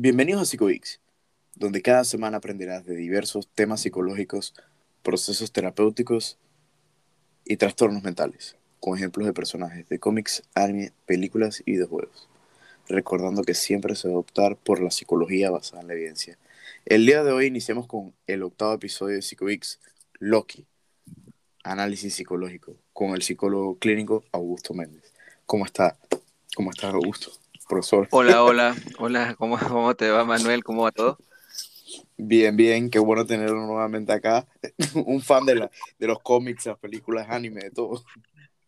[0.00, 1.00] Bienvenidos a PsicoX,
[1.56, 4.54] donde cada semana aprenderás de diversos temas psicológicos,
[5.02, 6.38] procesos terapéuticos
[7.44, 12.28] y trastornos mentales, con ejemplos de personajes de cómics, anime, películas y videojuegos,
[12.88, 16.38] recordando que siempre se debe optar por la psicología basada en la evidencia.
[16.84, 19.80] El día de hoy iniciamos con el octavo episodio de PsicoX,
[20.20, 20.64] Loki,
[21.64, 25.12] análisis psicológico, con el psicólogo clínico Augusto Méndez.
[25.44, 25.98] ¿Cómo está?
[26.54, 27.32] ¿Cómo está Augusto?
[27.68, 28.08] Profesor.
[28.10, 30.64] Hola, hola, hola, ¿cómo, cómo te va Manuel?
[30.64, 31.18] ¿Cómo va todo?
[32.16, 34.46] Bien, bien, qué bueno tenerlo nuevamente acá.
[35.06, 38.02] Un fan de, la, de los cómics, las películas, anime, de todo.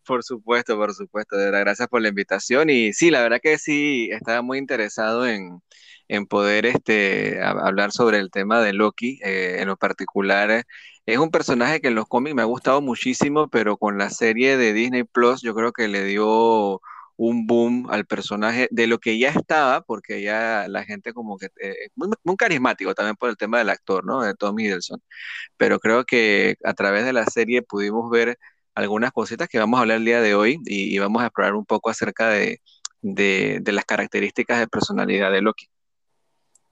[0.05, 2.69] Por supuesto, por supuesto, de verdad, gracias por la invitación.
[2.69, 5.61] Y sí, la verdad que sí, estaba muy interesado en,
[6.07, 9.19] en poder este, hablar sobre el tema de Loki.
[9.23, 10.65] Eh, en lo particular,
[11.05, 14.57] es un personaje que en los cómics me ha gustado muchísimo, pero con la serie
[14.57, 16.81] de Disney Plus yo creo que le dio
[17.17, 21.47] un boom al personaje de lo que ya estaba, porque ya la gente como que
[21.61, 24.21] eh, muy, muy, carismático también por el tema del actor, ¿no?
[24.21, 25.01] De Tom Hiddleston.
[25.57, 28.37] Pero creo que a través de la serie pudimos ver
[28.75, 31.65] algunas cositas que vamos a hablar el día de hoy y, vamos a explorar un
[31.65, 32.61] poco acerca de,
[33.01, 35.67] de, las características de personalidad de Loki.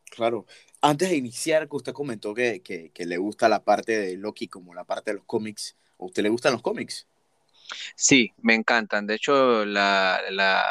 [0.06, 0.46] Claro.
[0.82, 4.48] Antes de iniciar, que usted comentó que, que, que le gusta la parte de Loki
[4.48, 5.76] como la parte de los cómics.
[6.00, 7.08] ¿A usted le gustan los cómics?
[7.96, 9.06] Sí, me encantan.
[9.08, 10.64] De hecho, la, la,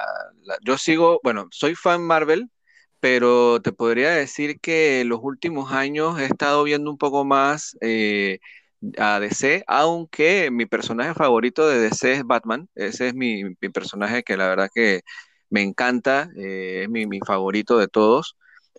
[0.65, 2.51] yo sigo, bueno, soy fan Marvel,
[3.01, 8.39] pero te podría decir que los últimos años he estado viendo un poco más eh,
[8.99, 12.69] a DC, aunque mi personaje favorito de DC es Batman.
[12.75, 15.03] Ese es mi, mi personaje que la verdad que
[15.51, 18.37] me encanta, eh, es mi, mi favorito de todos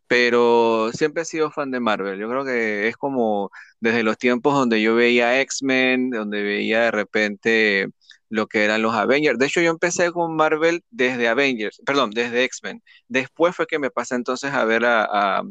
[0.07, 2.19] pero siempre he sido fan de Marvel.
[2.19, 6.91] Yo creo que es como desde los tiempos donde yo veía X-Men, donde veía de
[6.91, 7.89] repente
[8.29, 9.37] lo que eran los Avengers.
[9.37, 12.81] De hecho, yo empecé con Marvel desde Avengers, perdón, desde X-Men.
[13.07, 15.43] Después fue que me pasé entonces a ver a,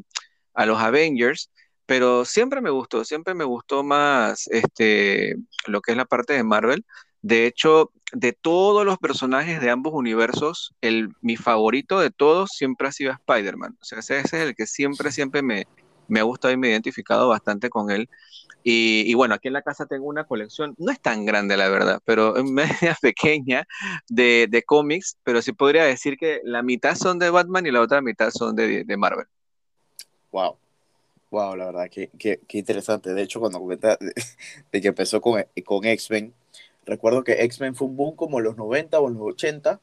[0.67, 1.51] los Avengers,
[1.87, 6.45] pero siempre me gustó, siempre me gustó más este, lo que es la parte de
[6.45, 6.85] Marvel.
[7.23, 12.89] De hecho, de todos los personajes de ambos universos, el, mi favorito de todos siempre
[12.89, 13.77] ha sido Spider-Man.
[13.81, 15.67] O sea, ese, es el que siempre, siempre me,
[16.09, 18.09] me ha gustado y me he identificado bastante con él.
[18.65, 22.03] Y, bueno, aquí en la casa tengo una colección, no es tan grande la verdad,
[22.05, 23.67] pero media pequeña
[24.09, 27.81] de, de cómics, pero sí podría decir que la mitad son de Batman y la
[27.81, 29.27] otra mitad son de, de Marvel.
[30.33, 30.57] Wow.
[31.31, 33.13] Wow, la verdad, qué, qué, qué interesante.
[33.13, 33.99] De hecho, cuando comenta
[34.73, 36.33] de, que empezó con, con X-Men,
[36.87, 39.81] recuerdo que X-Men fue un boom como en los 90 o en los 80.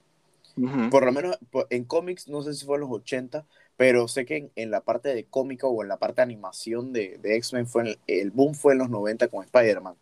[0.89, 1.37] Por lo menos
[1.69, 3.45] en cómics, no sé si fue en los 80,
[3.77, 7.17] pero sé que en, la parte de cómica o en la parte de animación de,
[7.21, 9.95] de X-Men fue el, boom fue en los 90 con Spider-Man.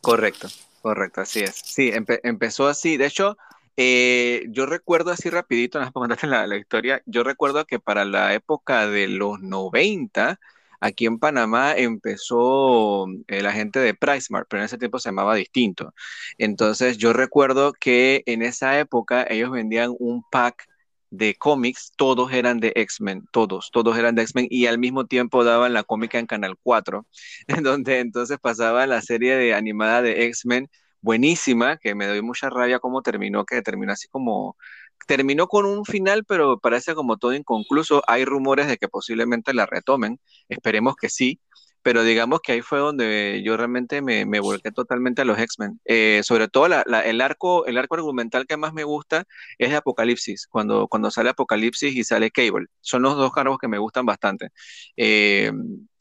[0.00, 0.48] Correcto,
[0.82, 1.54] correcto, así es.
[1.54, 2.96] Sí, empezó así.
[2.96, 3.36] De hecho,
[3.76, 8.88] eh, yo recuerdo así rapidito, no la, la historia, yo recuerdo que para la época
[8.88, 10.38] de los 90,
[10.80, 15.34] aquí en Panamá empezó eh, la gente de PriceMart, pero en ese tiempo se llamaba
[15.34, 15.94] distinto.
[16.38, 20.68] Entonces yo recuerdo que en esa época ellos vendían un pack
[21.16, 25.44] de cómics, todos eran de X-Men, todos, todos eran de X-Men y al mismo tiempo
[25.44, 27.06] daban la cómica en Canal 4,
[27.48, 30.68] en donde entonces pasaba la serie de animada de X-Men,
[31.00, 34.56] buenísima, que me doy mucha rabia cómo terminó, que terminó así como,
[35.06, 39.66] terminó con un final, pero parece como todo inconcluso, hay rumores de que posiblemente la
[39.66, 41.40] retomen, esperemos que sí,
[41.84, 45.80] pero digamos que ahí fue donde yo realmente me, volqué totalmente a los X-Men.
[45.84, 49.24] Eh, sobre todo el, arco, el arco argumental que más me gusta
[49.58, 52.68] es de Apocalipsis, cuando, cuando sale Apocalipsis y sale Cable.
[52.80, 54.48] Son los dos cargos que me gustan bastante.
[54.96, 55.52] Eh,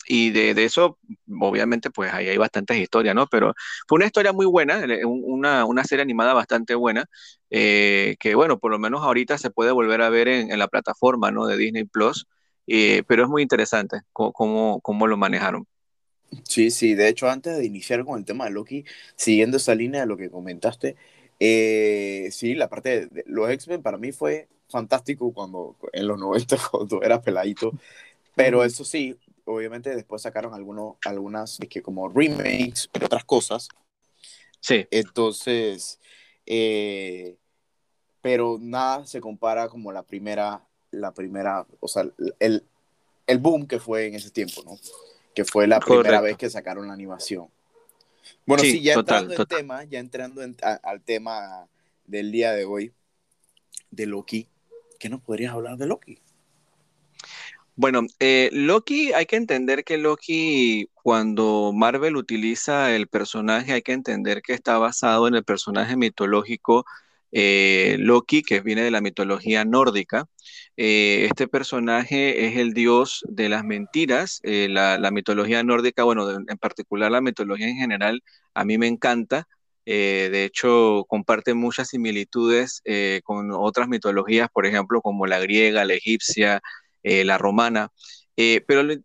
[0.08, 1.00] y de, eso,
[1.40, 3.28] obviamente, pues ahí hay bastantes historias, ¿no?
[3.28, 3.54] Pero
[3.86, 7.06] fue una historia muy buena, una, una serie animada bastante buena,
[7.50, 10.70] eh, que bueno, por lo menos ahorita se puede volver a ver en, en la
[10.70, 11.46] plataforma, ¿no?
[11.46, 12.26] De Disney Plus.
[12.66, 15.68] pero es muy interesante cómo, cómo, lo manejaron.
[16.44, 18.86] Sí, sí, de hecho, antes de iniciar con el tema de Loki,
[19.16, 20.96] siguiendo esa línea de lo que comentaste,
[21.40, 26.58] eh, sí, la parte de, los X-Men para mí fue fantástico cuando en los 90,
[26.72, 27.72] cuando era peladito,
[28.36, 33.68] pero eso sí, obviamente después sacaron algunos, algunas que como remakes, otras cosas.
[34.60, 34.88] Sí.
[34.92, 36.00] Entonces,
[36.46, 37.38] eh,
[38.22, 42.06] pero nada se compara como la primera, la primera, o sea,
[42.40, 42.64] el,
[43.28, 44.78] el boom que fue en ese tiempo, ¿no?
[45.34, 47.48] Que fue la primera vez que sacaron la animación.
[48.46, 51.68] Bueno, sí, ya entrando en tema, ya entrando al tema
[52.06, 52.94] del día de hoy,
[53.92, 54.48] de Loki,
[55.00, 56.20] ¿qué nos podrías hablar de Loki?
[57.76, 63.94] Bueno, eh, Loki, hay que entender que Loki, cuando Marvel utiliza el personaje, hay que
[63.94, 66.86] entender que está basado en el personaje mitológico
[67.36, 70.28] eh, Loki, que viene de la mitología nórdica.
[70.78, 74.40] Eh, este personaje es el dios de las mentiras.
[74.44, 78.22] Eh, la, mitología nórdica, bueno, en particular la mitología en general,
[78.54, 79.48] a mí me encanta.
[79.86, 82.82] de hecho, comparte muchas similitudes
[83.24, 86.62] con otras mitologías, por ejemplo, como la griega, la egipcia,
[87.04, 87.90] la romana.
[88.36, 89.04] pero el,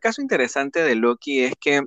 [0.00, 1.82] caso interesante de Loki es que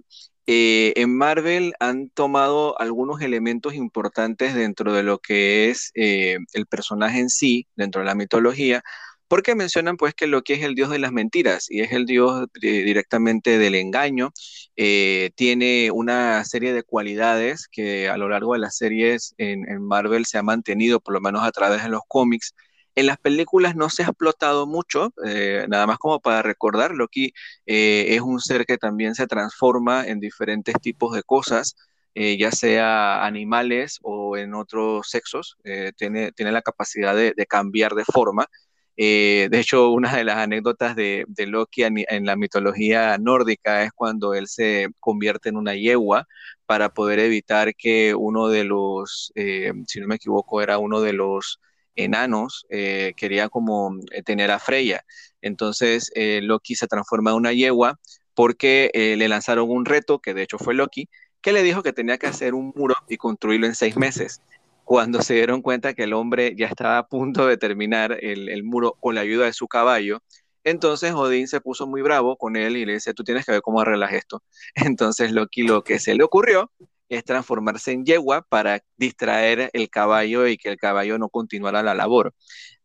[0.47, 6.67] eh, en Marvel han tomado algunos elementos importantes dentro de lo que es eh, el
[6.67, 8.83] personaje en sí, dentro de la mitología,
[9.27, 12.47] porque mencionan pues que Loki es el dios de las mentiras y es el dios
[12.61, 14.31] directamente del engaño.
[14.75, 19.81] Eh, tiene una serie de cualidades que a lo largo de las series en, en
[19.81, 22.53] Marvel se ha mantenido, por lo menos a través de los cómics,
[22.95, 27.33] en las películas no se ha explotado mucho, eh, nada más como para recordar, Loki
[27.65, 31.75] eh, es un ser que también se transforma en diferentes tipos de cosas,
[32.15, 35.57] eh, ya sea animales o en otros sexos,
[35.97, 38.47] tiene, tiene la capacidad de, cambiar de forma.
[38.95, 44.47] de hecho, una de las anécdotas de, Loki en, la mitología nórdica es cuando él
[44.47, 46.27] se convierte en una yegua
[46.65, 51.59] para poder evitar que uno de los, si no me equivoco, era uno de los
[51.95, 55.05] enanos eh, quería como eh, tener a Freya.
[55.41, 57.99] Entonces eh, Loki se transforma en una yegua
[58.33, 61.07] porque le lanzaron un reto, que de hecho fue Loki,
[61.41, 64.41] que le dijo que tenía que hacer un muro y construirlo en seis meses.
[64.83, 68.65] Cuando se dieron cuenta que el hombre ya estaba a punto de terminar el, el
[68.65, 70.21] muro con la ayuda de su caballo,
[70.65, 73.61] entonces Odín se puso muy bravo con él y le dice, tú tienes que ver
[73.61, 74.43] cómo arreglas esto.
[74.75, 76.71] Entonces Loki lo que se le ocurrió
[77.09, 81.93] es transformarse en yegua para distraer el caballo y que el caballo no continuara la
[81.93, 82.33] labor.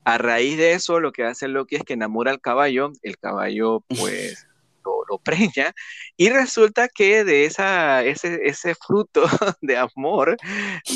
[0.04, 3.84] A raíz de eso, lo que hace Loki es que enamora al caballo, el caballo
[3.88, 4.46] pues
[5.08, 5.74] lo, preña
[6.16, 9.24] y resulta que de esa, ese, ese fruto
[9.60, 10.36] de amor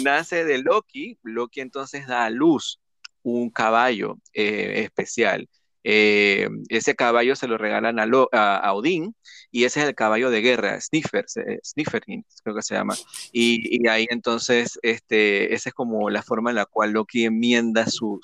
[0.03, 1.19] nace de Loki.
[1.23, 2.81] Loki entonces da a luz
[3.23, 5.49] un caballo eh, especial
[5.85, 9.15] eh, ese caballo se lo regalan a, Odín
[9.51, 11.27] y ese es el caballo de guerra, Sniffer,
[11.63, 12.95] Snifferin, creo que se llama.
[13.33, 18.21] Y, ahí entonces, este, esa es como la forma en la cual Loki enmienda su,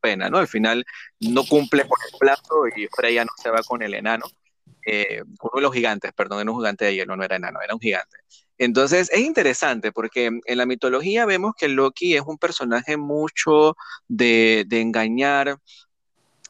[0.00, 0.38] pena, ¿no?
[0.38, 0.84] Al final
[1.18, 4.26] no cumple con el plazo y Freya no se va con el enano,
[4.86, 7.74] eh, uno de los gigantes, perdón, era un gigante de hielo, no era enano, era
[7.74, 8.18] un gigante.
[8.56, 13.74] Entonces es interesante porque en la mitología vemos que Loki es un personaje mucho
[14.06, 15.56] de, de engañar,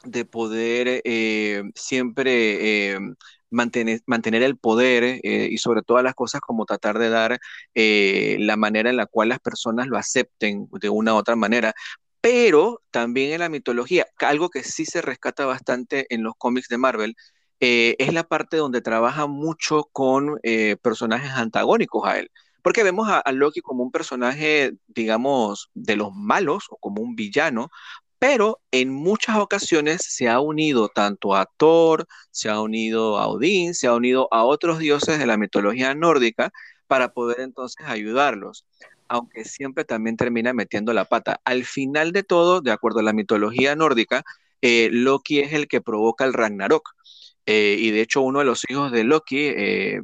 [0.04, 2.98] de poder eh, siempre eh,
[3.50, 7.40] mantener, mantener, el poder eh, y sobre todas las cosas como tratar de dar
[7.74, 11.74] la manera en la cual las personas lo acepten de una u otra manera.
[12.20, 16.78] Pero también en la mitología, algo que sí se rescata bastante en los cómics de
[16.78, 17.16] Marvel,
[17.60, 20.38] es la parte donde trabaja mucho con
[20.82, 22.30] personajes antagónicos a él.
[22.62, 27.70] Porque vemos a, Loki como un personaje, digamos, de los malos o como un villano,
[28.20, 33.74] pero en muchas ocasiones se ha unido tanto a Thor, se ha unido a Odín,
[33.74, 36.52] se ha unido a otros dioses de la mitología nórdica
[36.86, 38.66] para poder entonces ayudarlos,
[39.08, 41.40] aunque siempre también termina metiendo la pata.
[41.44, 44.22] Al final de todo, de acuerdo a la mitología nórdica,
[44.60, 46.90] eh, Loki es el que provoca el Ragnarok.
[47.46, 50.02] Eh, y de hecho uno de los hijos de Loki, eh,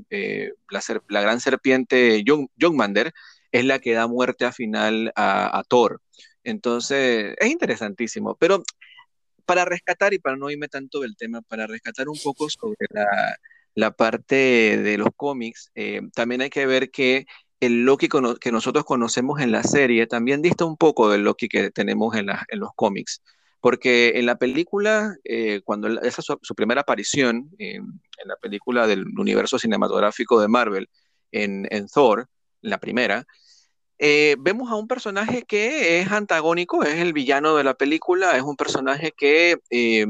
[0.70, 2.24] la, gran serpiente
[2.58, 3.12] Jungmander,
[3.52, 6.00] es la que da muerte al final a Thor.
[6.46, 8.62] Entonces, es interesantísimo, pero
[9.44, 12.86] para rescatar y para no irme tanto del tema, para rescatar un poco sobre
[13.74, 14.36] la, parte
[14.80, 17.26] de los cómics, eh, también hay que ver que
[17.58, 18.08] el Loki
[18.40, 22.26] que nosotros conocemos en la serie también dista un poco del Loki que tenemos en,
[22.26, 23.22] los cómics.
[23.60, 29.04] Porque en la película, eh, cuando esa es su, primera aparición en la película del
[29.18, 30.88] universo cinematográfico de Marvel,
[31.32, 32.28] en Thor,
[32.60, 33.26] la primera,
[33.98, 38.42] eh, vemos a un personaje que es antagónico, es el villano de la película, es
[38.42, 40.06] un personaje que eh,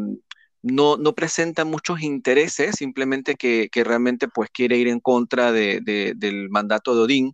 [0.63, 7.03] no, presenta muchos intereses, simplemente que, realmente pues quiere ir en contra del mandato de
[7.03, 7.33] Odín.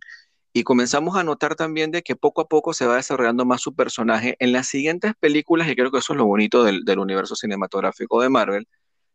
[0.55, 3.73] Y comenzamos a notar también de que poco a poco se va desarrollando más su
[3.73, 4.35] personaje.
[4.39, 8.21] En las siguientes películas, y creo que eso es lo bonito del, del universo cinematográfico
[8.21, 8.67] de Marvel,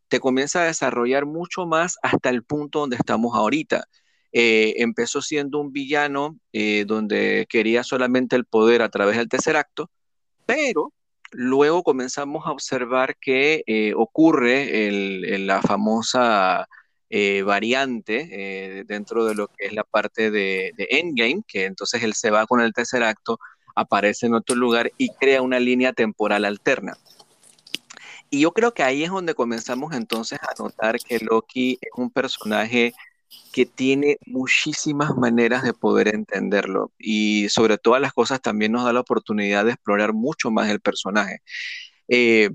[0.08, 3.84] te comienza a desarrollar mucho más hasta el punto donde estamos ahorita.
[4.32, 9.56] Eh, empezó siendo un villano eh, donde quería solamente el poder a través del tercer
[9.56, 9.90] acto,
[10.44, 10.92] pero
[11.32, 14.90] luego comenzamos a observar que eh, ocurre
[15.38, 16.66] la famosa
[17.44, 22.30] variante dentro de lo que es la parte de, de, Endgame, que entonces él se
[22.30, 23.38] va con el tercer acto,
[23.74, 26.98] aparece en otro lugar y crea una línea temporal alterna.
[28.30, 32.10] Y yo creo que ahí es donde comenzamos entonces a notar que Loki es un
[32.10, 32.92] personaje
[33.52, 38.92] que tiene muchísimas maneras de poder entenderlo y sobre todas las cosas también nos da
[38.92, 41.40] la oportunidad de explorar mucho más el personaje.
[42.08, 42.50] Eh,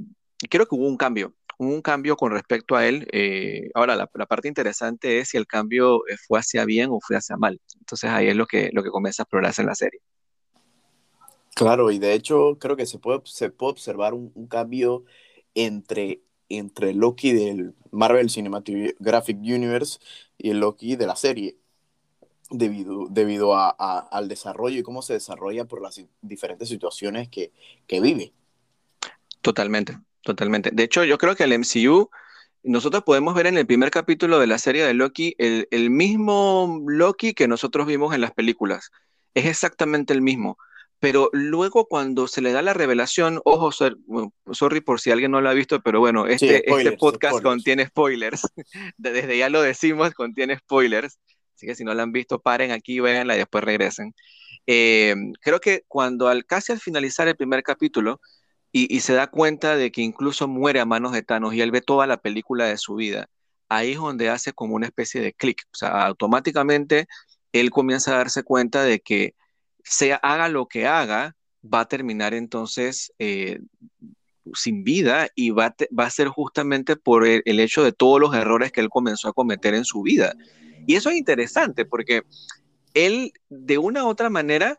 [0.50, 3.08] creo que hubo un cambio, hubo un cambio con respecto a él.
[3.12, 7.18] Eh, ahora, la, parte interesante es si el cambio eh, fue hacia bien o fue
[7.18, 7.60] hacia mal.
[7.80, 10.00] Entonces ahí es lo que, lo que comienza a explorarse en la serie.
[11.56, 15.04] Claro, y de hecho creo que se puede, se puede observar un, cambio
[15.54, 20.00] entre entre Loki del Marvel Cinematic Universe
[20.38, 21.58] y el Loki de la serie,
[22.50, 27.52] debido, debido a, al desarrollo y cómo se desarrolla por las diferentes situaciones que,
[27.88, 28.34] que vive.
[29.42, 30.72] Totalmente, totalmente.
[30.72, 32.10] De hecho, yo creo que el MCU,
[32.64, 36.82] nosotros podemos ver en el primer capítulo de la serie de Loki el, el mismo
[36.88, 38.92] Loki que nosotros vimos en las películas.
[39.34, 40.58] Es exactamente el mismo
[41.04, 45.50] pero luego cuando se le da la revelación, ojo, sorry por si alguien no lo
[45.50, 48.48] ha visto, pero bueno, este, este podcast contiene spoilers,
[48.98, 51.20] desde ya lo decimos, contiene spoilers,
[51.58, 54.16] así que si no lo han visto, paren aquí, véanla y después regresen.
[54.66, 58.22] Eh, creo que cuando al, casi al finalizar el primer capítulo,
[58.72, 61.72] y, y, se da cuenta de que incluso muere a manos de Thanos y él
[61.72, 63.28] ve toda la película de su vida,
[63.68, 67.08] ahí es donde hace como una especie de clic, o sea, automáticamente
[67.52, 69.36] él comienza a darse cuenta de que
[69.84, 73.60] sea haga lo que haga, va a terminar entonces eh,
[74.54, 78.72] sin vida y va, va, a ser justamente por el, hecho de todos los errores
[78.72, 80.36] que él comenzó a cometer en su vida.
[80.86, 82.24] Y eso es interesante porque
[82.94, 84.78] él de una u otra manera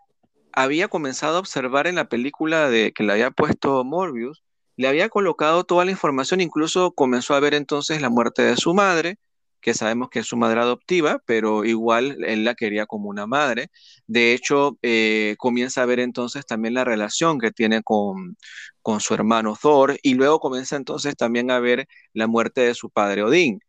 [0.52, 4.44] había comenzado a observar en la película de, que le había puesto Morbius,
[4.76, 8.74] le había colocado toda la información, incluso comenzó a ver entonces la muerte de su
[8.74, 9.18] madre,
[9.64, 13.68] que sabemos que es su madre adoptiva, pero igual él la quería como una madre.
[14.06, 18.36] De hecho, eh, comienza a ver entonces también la relación que tiene con,
[18.82, 22.90] con su hermano Thor y luego comienza entonces también a ver la muerte de su
[22.90, 23.60] padre Odín.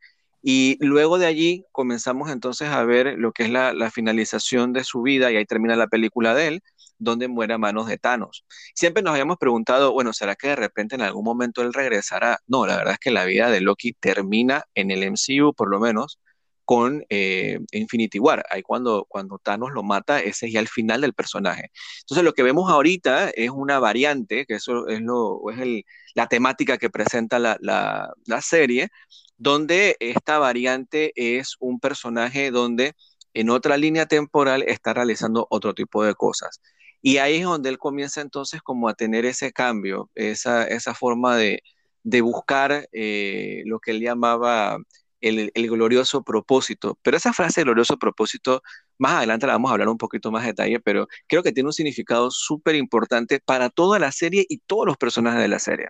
[0.43, 4.83] Y luego de allí comenzamos entonces a ver lo que es la, la finalización de
[4.83, 6.63] su vida y ahí termina la película de él,
[6.97, 8.45] donde muere a manos de Thanos.
[8.73, 12.39] Siempre nos habíamos preguntado, bueno, ¿será que de repente en algún momento él regresará?
[12.47, 15.79] No, la verdad es que la vida de Loki termina en el MCU, por lo
[15.79, 16.19] menos,
[16.65, 18.43] con eh, Infinity War.
[18.49, 21.71] Ahí cuando, cuando Thanos lo mata, ese es ya el final del personaje.
[22.01, 25.85] Entonces lo que vemos ahorita es una variante, que eso es, lo, es el,
[26.15, 28.89] la temática que presenta la, la, la serie,
[29.37, 32.93] donde esta variante es un personaje donde
[33.33, 36.61] en otra línea temporal está realizando otro tipo de cosas.
[37.05, 41.37] Y ahí es donde él comienza entonces como a tener ese cambio, esa, esa forma
[41.37, 41.61] de,
[42.01, 44.79] de buscar eh, lo que él llamaba
[45.21, 46.97] el, el, glorioso propósito.
[47.03, 48.63] Pero esa frase glorioso propósito,
[48.97, 51.67] más adelante la vamos a hablar un poquito más de detalle, pero creo que tiene
[51.67, 55.89] un significado súper importante para toda la serie y todos los personajes de la serie.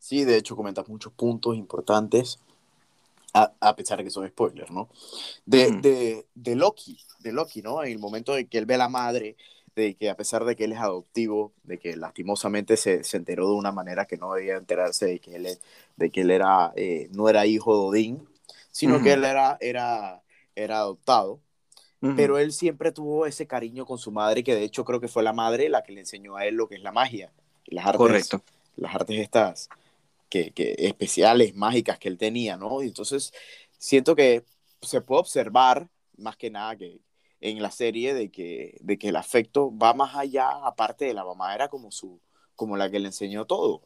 [0.00, 2.40] Sí, de hecho comentas muchos puntos importantes,
[3.32, 4.88] a, a pesar de que son spoilers, ¿no?
[5.44, 5.80] De, mm.
[5.82, 7.84] de, de, Loki, de Loki, ¿no?
[7.84, 9.36] En el momento en que él ve a la madre
[9.76, 13.48] de que a pesar de que él es adoptivo, de que lastimosamente se, se enteró
[13.48, 15.58] de una manera que no debía enterarse de que él,
[15.96, 18.28] de que él era, eh, no era hijo de Odín,
[18.70, 20.22] sino que él era, era,
[20.54, 21.40] era adoptado.
[22.14, 25.24] Pero él siempre tuvo ese cariño con su madre, que de hecho creo que fue
[25.24, 27.32] la madre la que le enseñó a él lo que es la magia.
[27.64, 28.42] Las artes, Correcto.
[28.76, 29.68] Las artes estas
[30.28, 32.80] que, que especiales, mágicas que él tenía, ¿no?
[32.80, 33.32] Y entonces
[33.76, 34.44] siento que
[34.82, 37.00] se puede observar, más que nada, que,
[37.50, 41.24] en la serie de que, de que el afecto va más allá, aparte de la
[41.24, 42.20] mamá, era como, su,
[42.54, 43.82] como la que le enseñó todo.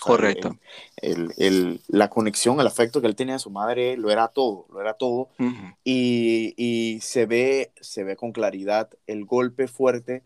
[0.00, 0.58] Correcto.
[0.96, 4.66] El, el, la conexión, el afecto que él tenía a su madre lo era todo,
[4.70, 5.28] lo era todo.
[5.38, 5.76] Uh -huh.
[5.84, 10.22] y, y, se, ve, se ve con claridad el golpe fuerte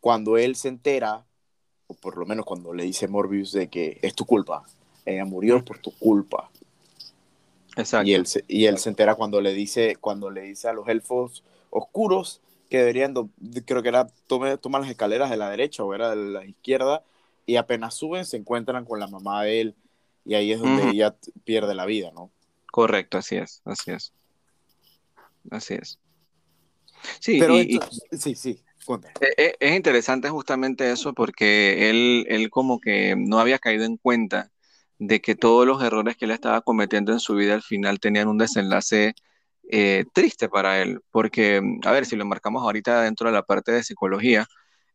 [0.00, 1.26] cuando él se entera,
[1.88, 4.64] o por lo menos cuando le dice Morbius de que es tu culpa,
[5.04, 5.64] ella murió uh -huh.
[5.64, 6.48] por tu culpa.
[7.76, 8.08] Exacto.
[8.08, 10.88] Y él, se, y él se entera cuando le dice, cuando le dice a los
[10.88, 13.14] elfos, oscuros que deberían,
[13.64, 17.02] creo que era, toman las escaleras de la derecha o era de la izquierda,
[17.46, 19.74] y apenas suben se encuentran con la mamá de él,
[20.24, 22.30] y ahí es donde ella pierde la vida, ¿no?
[22.70, 24.12] Correcto, así es, así es.
[25.50, 25.98] Así es.
[27.20, 28.62] Sí, Pero y, entonces, y, sí, sí.
[29.20, 33.96] Es, e, es interesante justamente eso porque él, él como que no había caído en
[33.96, 34.50] cuenta
[34.98, 38.28] de que todos los errores que él estaba cometiendo en su vida al final tenían
[38.28, 39.14] un desenlace
[39.70, 43.72] eh, triste para él, porque, a ver, si lo marcamos ahorita dentro de la parte
[43.72, 44.46] de psicología,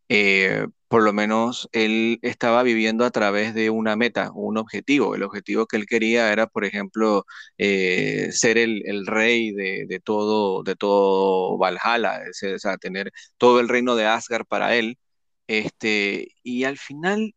[0.09, 5.15] eh, por lo menos él estaba viviendo a través de una meta, un objetivo.
[5.15, 7.25] El objetivo que él quería era, por ejemplo,
[7.57, 13.59] eh, ser el, el rey de, de, todo, de todo Valhalla, o sea, tener todo
[13.59, 14.97] el reino de Asgard para él.
[15.47, 17.33] Este, y al final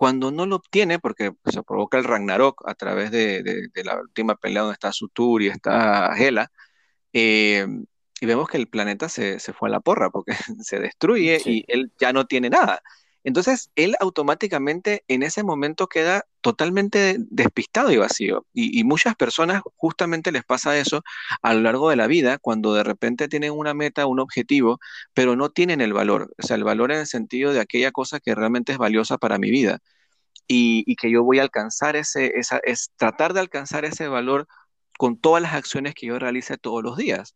[0.00, 4.62] cuando no lo obtiene, porque se provoca el Ragnarok a través de, la última pelea
[4.62, 6.50] donde está Sutur y está Hela,
[7.12, 7.66] eh,
[8.20, 11.92] y vemos que el planeta se, fue a la porra porque se destruye y él
[11.98, 12.82] ya no tiene nada.
[13.22, 18.46] Entonces, él automáticamente en ese momento queda totalmente despistado y vacío.
[18.54, 21.02] Y, muchas personas justamente les pasa eso
[21.42, 24.80] a lo largo de la vida, cuando de repente tienen una meta, un objetivo,
[25.12, 26.32] pero no tienen el valor.
[26.42, 29.38] O sea, el valor en el sentido de aquella cosa que realmente es valiosa para
[29.38, 29.80] mi vida.
[30.46, 34.48] Y, que yo voy a alcanzar ese, esa, es tratar de alcanzar ese valor
[35.00, 37.34] con todas las acciones que yo realice todos los días.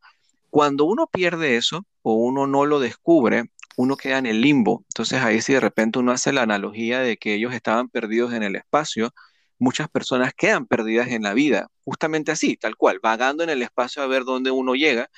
[0.50, 3.44] Cuando uno pierde eso o uno no lo descubre,
[3.78, 4.84] uno queda en el limbo.
[4.90, 8.42] Entonces ahí si de repente uno hace la analogía de que ellos estaban perdidos en
[8.42, 9.14] el espacio,
[9.58, 14.02] muchas personas quedan perdidas en la vida, justamente así, tal cual, vagando en el espacio
[14.02, 15.08] a ver dónde uno llega.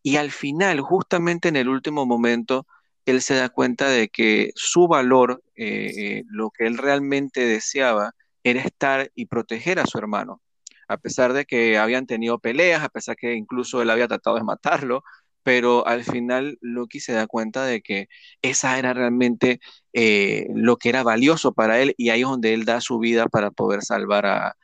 [0.00, 2.64] Y al final, justamente en el último momento,
[3.06, 8.12] él se da cuenta de que su valor, eh, eh, lo que él realmente deseaba,
[8.44, 10.40] era estar y proteger a su hermano.
[10.88, 14.44] A pesar de que habían tenido peleas, a pesar que incluso él había tratado de
[14.44, 15.04] matarlo,
[15.48, 18.08] pero al final Loki se da cuenta de que
[18.42, 19.60] esa era realmente
[19.94, 23.28] eh, lo que era valioso para él y ahí es donde él da su vida
[23.28, 24.56] para poder salvar a,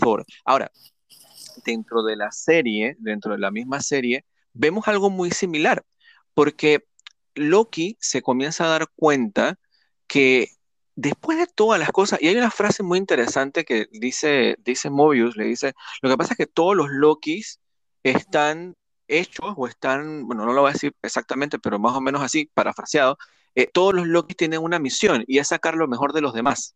[0.00, 0.24] Thor.
[0.44, 0.70] Ahora,
[1.64, 5.84] dentro de la serie, dentro de la misma serie, vemos algo muy similar,
[6.34, 6.84] porque
[7.36, 9.58] Loki se comienza a dar cuenta
[10.08, 10.48] que
[10.94, 15.36] después de todas las cosas, y hay una frase muy interesante que dice, dice Mobius,
[15.36, 17.60] le dice, lo que pasa es que todos los Lokis
[18.02, 18.76] están
[19.08, 22.50] hechos o están, bueno, no lo voy a decir exactamente, pero más o menos así,
[22.54, 23.18] parafraseado,
[23.54, 26.74] eh, todos los Loki tienen una misión y es sacar lo mejor de los demás.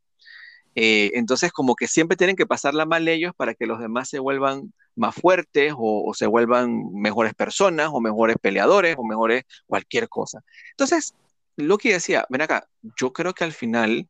[0.74, 4.18] Eh, entonces, como que siempre tienen que pasarla mal ellos para que los demás se
[4.18, 10.42] vuelvan más fuertes o, se vuelvan mejores personas o mejores peleadores o mejores cualquier cosa.
[10.72, 11.14] Entonces,
[11.56, 14.08] Loki decía, ven acá, yo creo que al final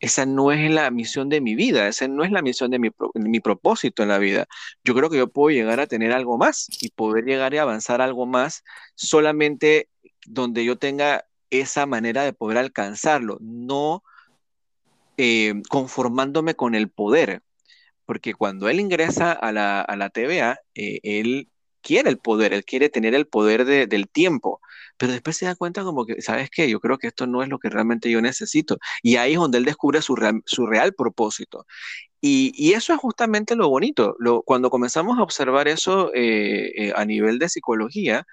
[0.00, 2.90] esa no es la misión de mi vida, esa no es la misión de mi,
[3.14, 4.46] mi, propósito en la vida.
[4.82, 8.00] Yo creo que yo puedo llegar a tener algo más y poder llegar a avanzar
[8.02, 8.64] algo más
[8.96, 9.88] solamente
[10.26, 14.02] donde yo tenga esa manera de poder alcanzarlo, no
[15.18, 17.42] eh, conformándome con el poder.
[18.04, 21.51] Porque cuando él ingresa a la, a la TVA, eh, él
[21.82, 24.60] quiere el poder, él quiere tener el poder del tiempo,
[24.96, 26.70] pero después se da cuenta como que, ¿sabes qué?
[26.70, 28.78] Yo creo que esto no es lo que realmente yo necesito.
[29.02, 31.66] Y ahí es donde él descubre su real, propósito.
[32.20, 34.16] Y, eso es justamente lo bonito.
[34.44, 38.26] cuando comenzamos a observar eso eh, eh, a nivel de psicología,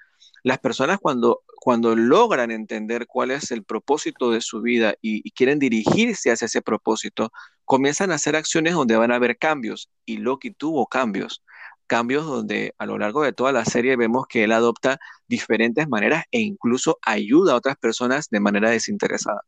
[0.44, 5.32] las personas cuando, cuando logran entender cuál es el propósito de su vida y, y,
[5.32, 7.32] quieren dirigirse hacia ese propósito,
[7.64, 9.90] comienzan a hacer acciones donde van a haber cambios.
[10.06, 11.42] Y Loki tuvo cambios
[11.90, 16.22] cambios donde a lo largo de toda la serie vemos que él adopta diferentes maneras
[16.30, 19.42] e incluso ayuda a otras personas de manera desinteresada.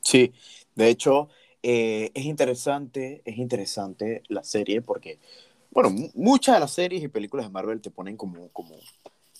[0.00, 0.32] Sí,
[0.74, 1.28] de hecho,
[1.62, 5.18] eh, es interesante, es interesante la serie porque,
[5.70, 8.74] bueno, muchas de las series y películas de Marvel te ponen como, como,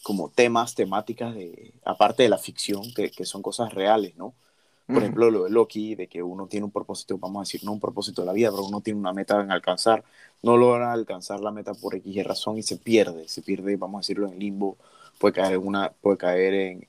[0.03, 4.35] como temas, temáticas, de, aparte de la ficción, que, que son cosas reales, ¿no?
[4.89, 7.73] Por ejemplo, lo de Loki, de que uno tiene un propósito, vamos a decir, no
[7.73, 10.03] un propósito de la vida, pero uno tiene una meta en alcanzar,
[10.43, 14.01] no logra alcanzar la meta por X razón y se pierde, se pierde, vamos a
[14.01, 14.79] decirlo, en limbo,
[15.19, 16.89] puede caer en una, puede caer en,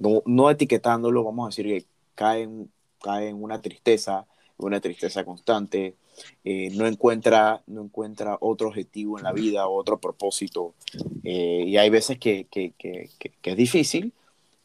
[0.00, 4.26] no, no, etiquetándolo, vamos a decir que cae en, cae en una tristeza,
[4.56, 5.94] una tristeza constante,
[6.42, 10.74] eh, no, encuentra, no encuentra otro objetivo en la vida, otro propósito,
[11.22, 13.08] eh, y hay veces que, que, que,
[13.40, 14.12] que es difícil,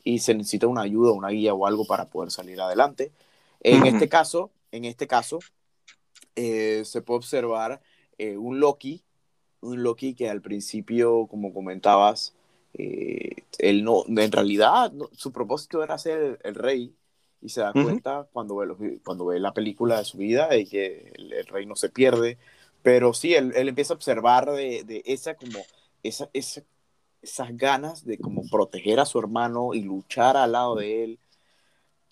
[0.03, 3.11] y se necesita una ayuda, una guía o algo para poder salir adelante.
[3.61, 5.39] En este caso, en este caso,
[6.35, 7.81] eh, se puede observar
[8.17, 9.03] eh, un Loki,
[9.61, 12.33] un Loki que al principio, como comentabas,
[12.73, 16.95] eh, él no, en realidad su propósito era ser el, rey
[17.41, 21.11] y se da cuenta cuando, ve cuando ve la película de su vida de que
[21.15, 22.37] el, rey no se pierde,
[22.81, 25.59] pero sí, él, él empieza a observar de, de esa como
[26.01, 26.63] esa, esa
[27.21, 31.19] esas ganas de como proteger a su hermano y luchar al lado de él,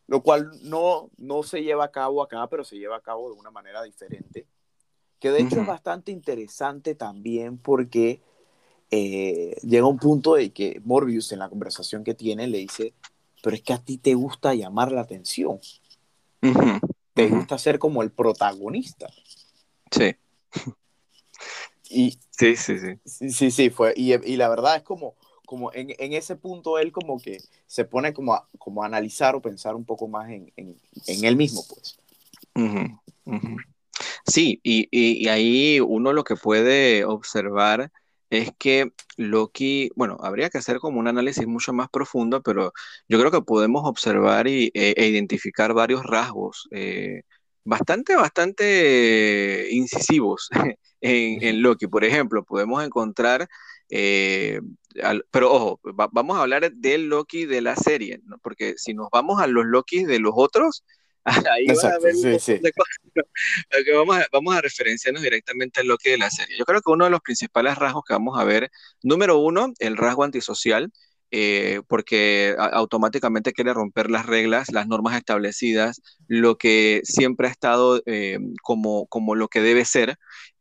[0.07, 3.39] lo cual no, no se lleva a cabo acá, pero se lleva a cabo de
[3.39, 4.45] una manera diferente,
[5.19, 8.21] que de hecho es bastante interesante también porque
[8.91, 12.93] eh, llega un punto de que Morbius en la conversación que tiene le dice,
[13.43, 15.59] pero es que a ti te gusta llamar la atención,
[17.13, 19.07] te gusta ser como el protagonista.
[19.91, 20.15] Sí.
[21.89, 23.29] Y, sí, sí, sí.
[23.29, 23.93] Sí, sí, fue.
[23.95, 27.83] Y, y la verdad es como, como en, en, ese punto él como que se
[27.83, 31.35] pone como a, como a analizar o pensar un poco más en, en, en él
[31.35, 31.97] mismo, pues.
[34.25, 37.91] Sí, y, y, ahí uno lo que puede observar
[38.29, 42.71] es que Loki, bueno, habría que hacer como un análisis mucho más profundo, pero
[43.07, 47.23] yo creo que podemos observar y, e, e identificar varios rasgos eh,
[47.69, 50.49] bastante, bastante incisivos
[51.01, 51.87] en, Loki.
[51.87, 53.47] Por ejemplo, podemos encontrar,
[53.89, 54.59] eh,
[55.31, 55.79] pero ojo,
[56.11, 60.03] vamos a hablar del Loki de la serie, porque si nos vamos a los Loki
[60.03, 60.83] de los otros,
[61.25, 62.97] ahí va a sí, de cosas.
[63.93, 66.57] vamos, a, vamos a referenciarnos directamente al Loki de la serie.
[66.57, 68.71] Yo creo que uno de los principales rasgos que vamos a ver,
[69.03, 70.91] número uno, el rasgo antisocial.
[71.31, 78.01] Eh, porque automáticamente quiere romper las reglas, las normas establecidas, lo que siempre ha estado
[78.07, 80.17] eh, como, como lo que debe ser,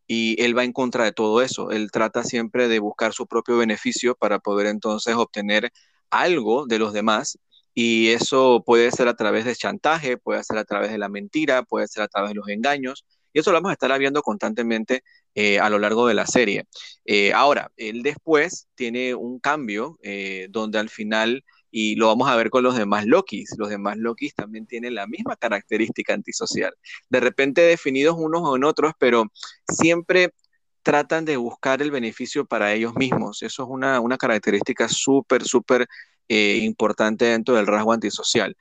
[0.08, 1.70] y él va en contra de todo eso.
[1.70, 5.70] Él trata siempre de buscar su propio beneficio para poder entonces obtener
[6.10, 7.38] algo de los demás.
[7.74, 11.62] Y eso puede ser a través de chantaje, puede ser a través de la mentira,
[11.62, 13.04] puede ser a través de los engaños.
[13.32, 15.02] Y eso lo vamos a estar viendo constantemente
[15.40, 16.66] eh, a lo largo de la serie.
[17.04, 22.34] Eh, ahora, él después tiene un cambio eh, donde al final, y lo vamos a
[22.34, 26.74] ver con los demás Lokis, los demás Lokis también tienen la misma característica antisocial.
[27.08, 29.26] De repente definidos unos o en otros, pero
[29.68, 30.34] siempre
[30.82, 33.40] tratan de buscar el beneficio para ellos mismos.
[33.44, 35.86] Eso es una, una característica súper, súper
[36.26, 38.56] importante dentro del rasgo antisocial.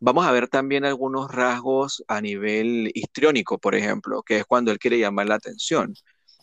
[0.00, 4.78] Vamos a ver también algunos rasgos a nivel histriónico, por ejemplo, que es cuando él
[4.80, 5.94] quiere llamar la atención.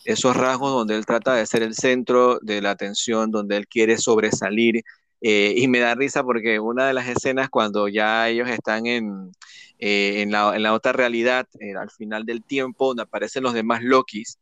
[0.06, 3.98] Esos rasgos donde él trata de ser el centro de la atención, donde él quiere
[3.98, 4.84] sobresalir.
[5.22, 9.32] Eh, y me da risa porque una de las escenas cuando ya ellos están en,
[9.80, 14.38] eh, en, la, otra realidad, eh, al final del tiempo, donde aparecen los demás Lokis,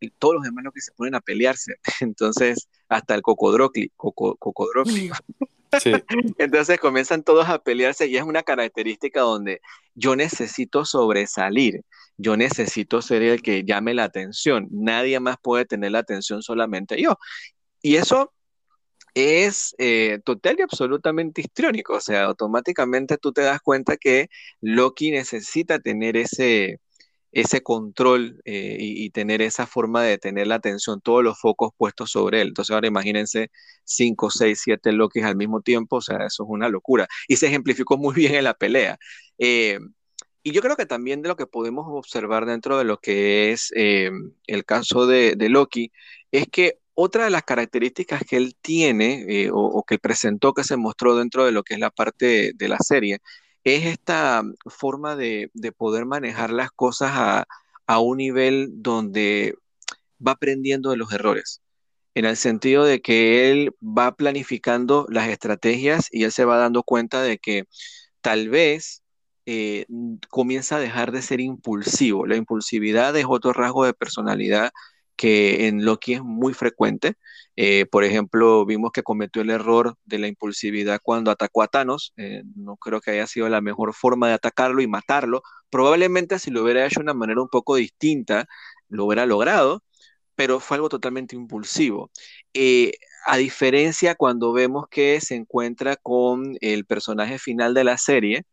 [0.00, 1.76] y todos los demás Lokis se ponen a pelearse.
[2.00, 5.10] Entonces, hasta el Cocodrocli, Cocodrocli
[6.38, 9.60] Entonces comienzan todos a pelearse y es una característica donde
[9.94, 11.82] yo necesito sobresalir,
[12.16, 17.00] yo necesito ser el que llame la atención, nadie más puede tener la atención solamente
[17.00, 17.18] yo.
[17.82, 18.32] Y eso
[19.14, 24.28] es eh, total y absolutamente histriónico, o sea, automáticamente tú te das cuenta que
[24.60, 26.80] Loki necesita tener ese,
[27.34, 32.12] ese control eh, y, tener esa forma de tener la atención, todos los focos puestos
[32.12, 32.48] sobre él.
[32.48, 33.50] Entonces ahora imagínense
[33.82, 37.08] 5, 6, 7 Lokis al mismo tiempo, o sea, eso es una locura.
[37.26, 38.98] Y se ejemplificó muy bien en la pelea.
[39.38, 39.80] Eh,
[40.44, 43.72] y yo creo que también de lo que podemos observar dentro de lo que es
[43.74, 44.10] eh,
[44.46, 45.90] el caso de, Loki,
[46.30, 50.76] es que otra de las características que él tiene o, o, que presentó, que se
[50.76, 53.20] mostró dentro de lo que es la parte de la serie,
[53.64, 57.10] es esta forma de, poder manejar las cosas
[57.86, 59.56] a, un nivel donde
[60.24, 61.62] va aprendiendo de los errores,
[62.14, 66.82] en el sentido de que él va planificando las estrategias y él se va dando
[66.82, 67.64] cuenta de que
[68.20, 69.02] tal vez
[69.46, 69.86] eh,
[70.30, 72.26] comienza a dejar de ser impulsivo.
[72.26, 74.72] La impulsividad es otro rasgo de personalidad
[75.16, 77.14] que en Loki es muy frecuente.
[77.56, 82.12] Eh, por ejemplo, vimos que cometió el error de la impulsividad cuando atacó a Thanos.
[82.16, 85.42] Eh, no creo que haya sido la mejor forma de atacarlo y matarlo.
[85.70, 88.46] Probablemente si lo hubiera hecho de una manera un poco distinta,
[88.88, 89.82] lo hubiera logrado,
[90.34, 92.10] pero fue algo totalmente impulsivo.
[92.54, 92.92] Eh,
[93.26, 98.44] a diferencia cuando vemos que se encuentra con el personaje final de la serie,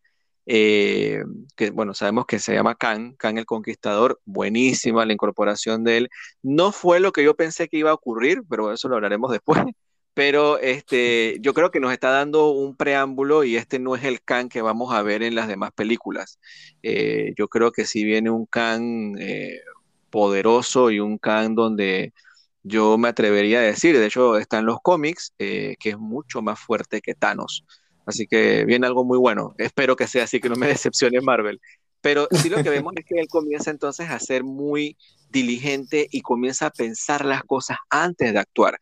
[0.45, 1.23] eh,
[1.55, 6.09] que bueno, sabemos que se llama Khan, Khan el Conquistador, buenísima la incorporación de él.
[6.41, 9.59] No fue lo que yo pensé que iba a ocurrir, pero eso lo hablaremos después.
[10.13, 14.21] Pero este, yo creo que nos está dando un preámbulo y este no es el
[14.21, 16.37] Khan que vamos a ver en las demás películas.
[16.83, 19.61] Eh, yo creo que si viene un Khan eh,
[20.09, 22.13] poderoso y un Khan donde
[22.61, 26.59] yo me atrevería a decir, de hecho está en los cómics, que es mucho más
[26.59, 27.63] fuerte que Thanos.
[28.11, 29.55] Así que viene algo muy bueno.
[29.57, 31.59] Espero que sea así, que no me decepcione Marvel.
[32.01, 34.97] Pero sí lo que vemos es que él comienza entonces a ser muy
[35.29, 38.77] diligente y comienza a pensar las cosas antes de actuar.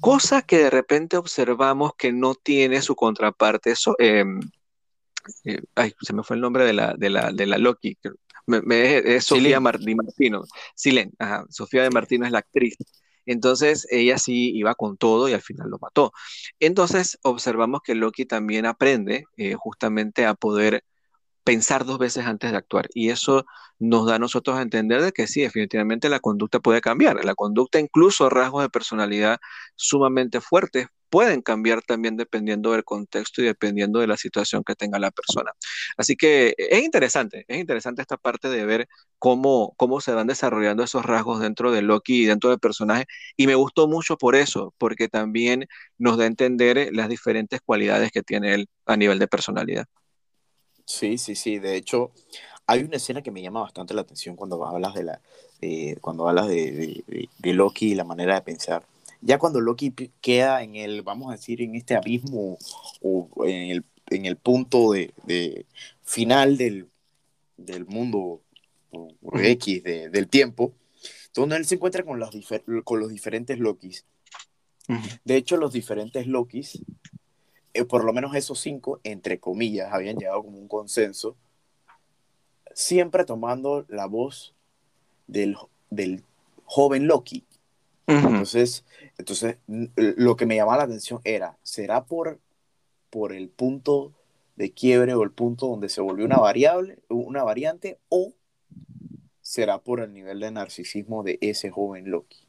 [0.00, 3.70] Cosa que de repente observamos que no tiene su contraparte.
[3.70, 4.40] Eso, em,
[5.44, 7.96] eh, ay, se me fue el nombre de la, de la, de la Loki.
[8.70, 10.44] es Sofía Martino.
[10.74, 11.12] Silen,
[11.50, 12.76] Sofía de Martino es la actriz.
[13.26, 16.12] Entonces ella sí iba con todo y al final lo mató.
[16.60, 20.84] Entonces observamos que Loki también aprende eh, justamente a poder
[21.44, 22.88] pensar dos veces antes de actuar.
[22.94, 23.46] Y eso
[23.78, 27.24] nos da a nosotros a entender de que sí, definitivamente la conducta puede cambiar.
[27.24, 29.38] La conducta, incluso rasgos de personalidad
[29.76, 34.98] sumamente fuertes, pueden cambiar también dependiendo del contexto y dependiendo de la situación que tenga
[34.98, 35.50] la persona.
[35.96, 38.86] Así que es interesante, es interesante esta parte de ver
[39.18, 43.06] cómo, cómo se van desarrollando esos rasgos dentro de Loki y dentro del personaje.
[43.34, 48.10] Y me gustó mucho por eso, porque también nos da a entender las diferentes cualidades
[48.12, 49.86] que tiene él a nivel de personalidad.
[50.84, 51.58] Sí, sí, sí.
[51.58, 52.10] De hecho,
[52.66, 55.20] hay una escena que me llama bastante la atención cuando hablas de la,
[56.02, 57.02] cuando hablas de,
[57.38, 58.84] de Loki y la manera de pensar
[59.20, 62.58] ya cuando Loki queda en el, vamos a decir, en este abismo
[63.02, 65.66] o en el, en el punto de,
[66.02, 66.88] final del,
[67.56, 68.40] del mundo
[69.34, 70.72] X del tiempo,
[71.34, 72.30] donde él se encuentra con los,
[72.84, 74.04] con los diferentes Lokis.
[75.24, 76.80] De hecho, los diferentes Lokis,
[77.74, 81.36] eh, por lo menos esos cinco, entre comillas, habían llegado como un consenso,
[82.72, 84.54] siempre tomando la voz
[85.26, 85.56] del,
[85.90, 86.22] del
[86.64, 87.44] joven Loki.
[88.06, 88.84] Entonces,
[89.18, 92.40] entonces, lo que me llamaba la atención era, ¿será por,
[93.10, 94.12] por el punto
[94.56, 98.32] de quiebre o el punto donde se volvió una variable, una variante, o
[99.40, 102.46] será por el nivel de narcisismo de ese joven Loki?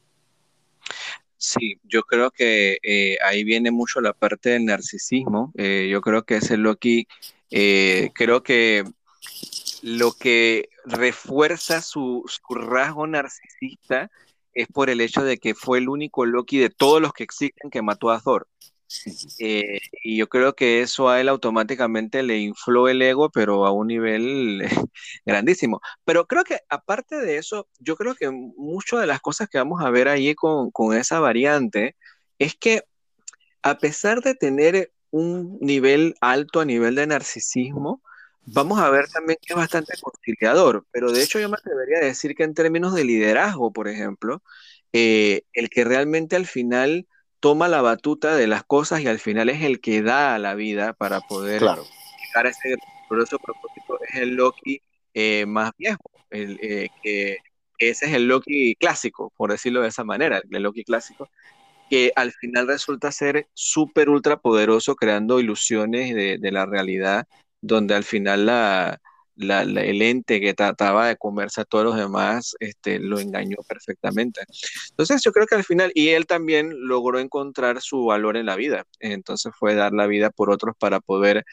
[1.36, 5.52] Sí, yo creo que eh, ahí viene mucho la parte del narcisismo.
[5.56, 7.06] Eh, yo creo que ese Loki,
[7.50, 8.84] eh, creo que
[9.82, 14.10] lo que refuerza su, su rasgo narcisista
[14.58, 17.70] es por el hecho de que fue el único Loki de todos los que existen
[17.70, 18.48] que mató a Thor.
[19.38, 23.72] Eh, y yo creo que eso a él automáticamente le infló el ego, pero a
[23.72, 24.60] un nivel
[25.26, 25.80] grandísimo.
[26.04, 29.80] Pero creo que aparte de eso, yo creo que muchas de las cosas que vamos
[29.84, 31.96] a ver ahí con, con esa variante
[32.38, 32.82] es que
[33.62, 38.02] a pesar de tener un nivel alto a nivel de narcisismo,
[38.44, 42.04] vamos a ver también que es bastante conciliador, pero de hecho yo me atrevería a
[42.04, 44.42] decir que en términos de liderazgo, por ejemplo,
[44.92, 47.06] eh, el que realmente al final
[47.40, 50.92] toma la batuta de las cosas y al final es el que da la vida
[50.94, 52.76] para poder llegar a ese
[53.08, 54.82] glorioso propósito, es el Loki
[55.14, 57.38] eh, más viejo, el, eh, que
[57.78, 61.28] ese es el Loki clásico, por decirlo de esa manera, el Loki clásico,
[61.88, 67.26] que al final resulta ser súper ultra poderoso creando ilusiones de, de la realidad
[67.60, 69.00] donde al final la,
[69.36, 74.42] el ente que trataba de comerse a todos los demás este, lo engañó perfectamente.
[74.90, 78.56] Entonces yo creo que al final, y él también logró encontrar su valor en la
[78.56, 81.44] vida, entonces fue dar la vida por otros para poder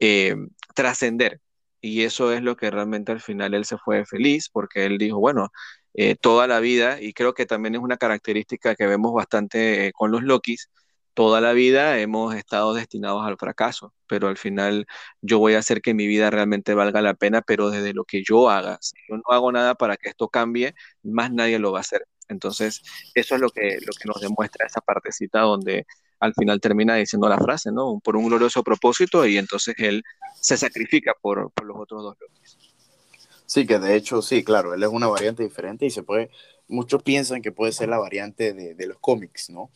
[0.00, 0.36] eh,
[0.74, 1.40] trascender.
[1.80, 5.18] Y eso es lo que realmente al final él se fue feliz, porque él dijo,
[5.18, 5.48] bueno,
[5.94, 9.92] eh, toda la vida, y creo que también es una característica que vemos bastante eh,
[9.92, 10.70] con los Lokis,
[11.14, 14.86] toda la vida hemos estado destinados al fracaso, pero al final
[15.20, 18.22] yo voy a hacer que mi vida realmente valga la pena, pero desde lo que
[18.24, 18.78] yo haga.
[18.80, 22.06] Si yo no hago nada para que esto cambie, más nadie lo va a hacer.
[22.28, 22.82] Entonces,
[23.14, 25.86] eso es lo que, lo que nos demuestra esa partecita donde
[26.20, 28.00] al final termina diciendo la frase, ¿no?
[28.02, 30.02] Por un glorioso propósito y entonces él
[30.40, 32.16] se sacrifica por, por los otros dos
[33.44, 36.30] Sí, que de hecho, sí, claro, él es una variante diferente y se puede,
[36.68, 39.70] muchos piensan que puede ser la variante de, de los cómics, ¿no?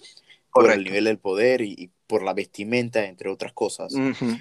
[0.63, 3.93] Por el nivel del poder y, por la vestimenta, entre otras cosas.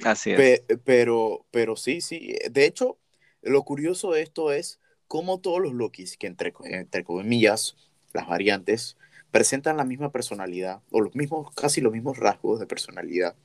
[0.05, 0.61] así es.
[0.83, 2.35] pero, pero sí, sí.
[2.51, 2.97] De hecho,
[3.41, 7.75] lo curioso de esto es cómo todos los Lokis, que entre, entre comillas,
[8.13, 8.97] las variantes,
[9.31, 13.35] presentan la misma personalidad o los mismos, casi los mismos rasgos de personalidad.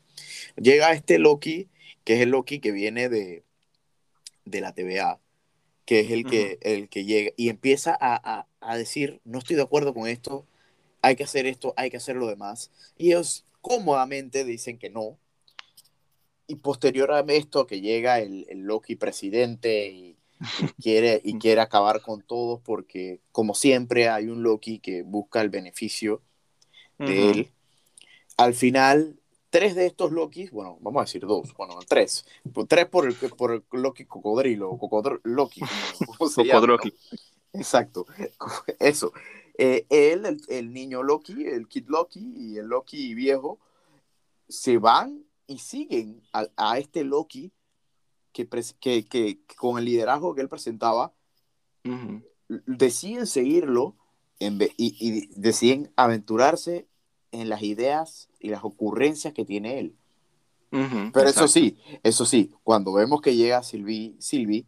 [0.57, 1.69] Llega este Loki,
[2.05, 3.43] que es el Loki que viene de,
[4.45, 5.19] de la TVA,
[5.85, 9.57] que es el que, el que llega y empieza a, a, a, decir, no estoy
[9.57, 10.47] de acuerdo con esto,
[11.03, 12.71] hay que hacer esto, hay que hacer lo demás.
[12.97, 15.19] Y ellos cómodamente dicen que no.
[16.47, 20.17] Y posterior a esto, que llega el, Loki presidente y,
[20.81, 25.49] quiere, y quiere acabar con todos porque, como siempre, hay un Loki que busca el
[25.49, 26.23] beneficio
[26.99, 27.51] de él.
[28.37, 32.25] Al final, tres de estos Lokis, bueno, vamos a decir dos, bueno, tres.
[32.69, 35.61] Tres por el, por el Loki cocodrilo, cocodro, Loki.
[37.53, 38.07] Exacto,
[38.79, 39.13] eso.
[39.59, 43.59] Eh, él, el, niño Loki, el Kid Loki y el Loki viejo
[44.49, 47.53] se van y siguen a, este Loki
[48.33, 51.13] que, que, con el liderazgo que él presentaba,
[52.49, 53.97] deciden seguirlo
[54.39, 56.87] y, deciden aventurarse
[57.33, 59.97] en las ideas y las ocurrencias que tiene él.
[60.71, 64.67] Pero eso sí, eso sí, cuando vemos que llega Sylvie, Sylvie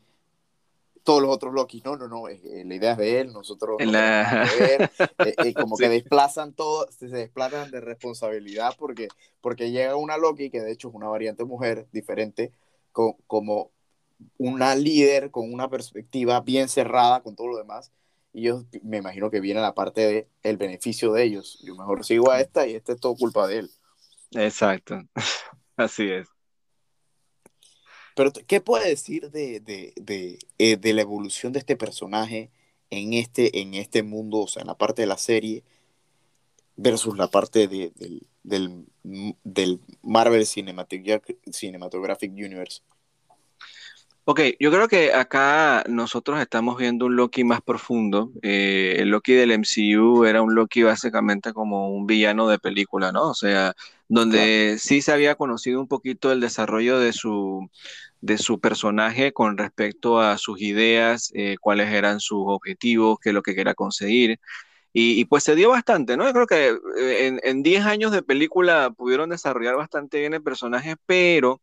[1.02, 4.44] todos los otros Loki, no, no, no, eh, la idea es de él, nosotros la...
[4.60, 4.88] eh,
[5.18, 9.08] eh, como que desplazan todo, se desplazan de responsabilidad porque,
[9.40, 12.52] porque llega una Loki, que de hecho es una variante mujer diferente,
[12.92, 13.70] con, como
[14.38, 17.92] una líder con una perspectiva bien cerrada con todo lo demás,
[18.32, 21.58] y yo me imagino que viene la parte de el beneficio de ellos.
[21.62, 23.70] Yo mejor sigo a esta y esta es todo culpa de él.
[24.32, 25.02] Exacto,
[25.76, 26.31] así es.
[28.14, 32.50] Pero, ¿qué puede decir de, de, de, eh, de, la evolución de este personaje
[32.90, 35.64] en este, en este mundo, o sea, en la parte de la serie,
[36.76, 37.92] versus la parte del,
[38.42, 38.86] del,
[39.44, 42.82] del, Marvel Cinematographic, Cinematographic Universe?
[44.24, 48.30] Ok, yo creo que acá nosotros estamos viendo un Loki más profundo.
[48.42, 53.30] Eh, el Loki del MCU era un Loki básicamente como un villano de película, ¿no?
[53.30, 53.74] O sea,
[54.08, 57.68] donde sí se había conocido un poquito el desarrollo de su,
[58.20, 63.34] de su personaje con respecto a sus ideas, eh, cuáles eran sus objetivos, qué es
[63.34, 64.38] lo que quería conseguir.
[64.92, 66.26] Y, y pues se dio bastante, ¿no?
[66.26, 70.96] Yo creo que eh, en 10 años de película pudieron desarrollar bastante bien el personaje,
[71.06, 71.62] pero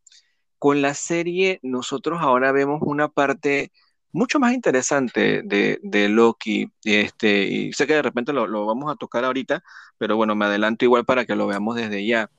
[0.59, 3.71] con la serie nosotros ahora vemos una parte
[4.11, 6.71] mucho más interesante de, de Loki.
[6.83, 9.63] Este, y sé que de repente lo, vamos a tocar ahorita,
[9.97, 12.29] pero bueno, me adelanto igual para que lo veamos desde ya.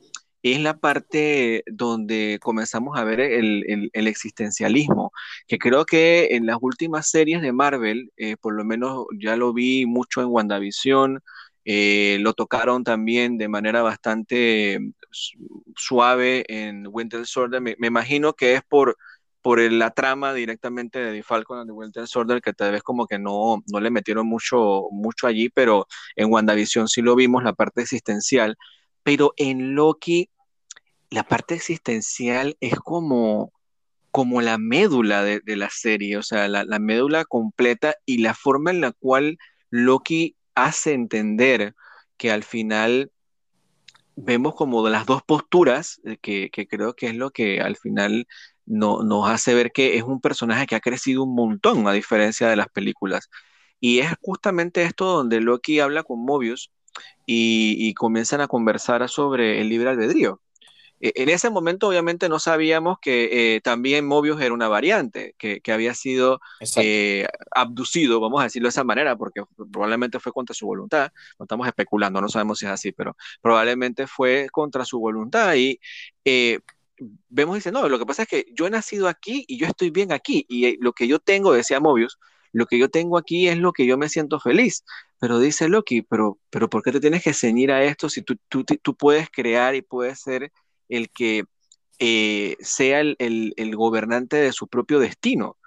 [0.43, 5.13] Es la parte donde comenzamos a ver el, el- existencialismo,
[5.47, 9.53] que creo que en las últimas series de Marvel, eh, por lo menos ya lo
[9.53, 11.21] vi mucho en WandaVision,
[11.67, 14.81] eh, lo tocaron también de manera bastante
[15.77, 17.61] suave en Winter Soldier.
[17.63, 18.97] Me, me imagino que es por,
[19.43, 23.07] por el- la trama directamente de The Falcon and Winter Soldier, que tal vez como
[23.07, 27.53] que no, no le metieron mucho, mucho allí, pero en WandaVision sí lo vimos, la
[27.55, 28.57] parte existencial.
[29.03, 30.31] Pero en Loki,
[31.11, 33.53] la parte existencial es como,
[34.11, 38.35] como la médula de, de la serie, o sea, la, la médula completa y la
[38.35, 39.39] forma en la cual
[39.71, 41.75] Loki hace entender
[42.19, 43.13] que al final
[44.25, 47.77] vemos como de las dos posturas, eh, que, que creo que es lo que al
[47.77, 48.27] final
[48.67, 52.49] no, nos hace ver que es un personaje que ha crecido un montón, a diferencia
[52.49, 53.29] de las películas.
[53.81, 56.71] Y es justamente esto donde Loki habla con Mobius
[57.27, 60.41] y, y comienzan a conversar sobre el libre albedrío.
[61.01, 65.61] E- En ese momento obviamente no sabíamos que eh, también Mobius era una variante, que,
[65.61, 66.41] que había sido
[66.75, 71.45] eh, abducido, vamos a decirlo de esa manera, porque probablemente fue contra su voluntad, no
[71.45, 75.81] estamos especulando, no sabemos si es así, pero probablemente fue contra su voluntad y
[76.25, 76.61] eh,
[77.29, 79.67] vemos y dice, no, lo que pasa es que yo he nacido aquí y yo
[79.67, 82.19] estoy bien aquí y eh, lo que yo tengo, decía Mobius,
[82.53, 84.85] lo que yo tengo aquí es lo que yo me siento feliz.
[85.21, 88.37] Pero dice Loki, pero, pero ¿por qué te tienes que ceñir a esto si tú,
[88.49, 90.51] tú, tú puedes crear y puedes ser
[90.91, 91.45] el que
[91.99, 95.59] eh, sea el, el, gobernante de su propio destino.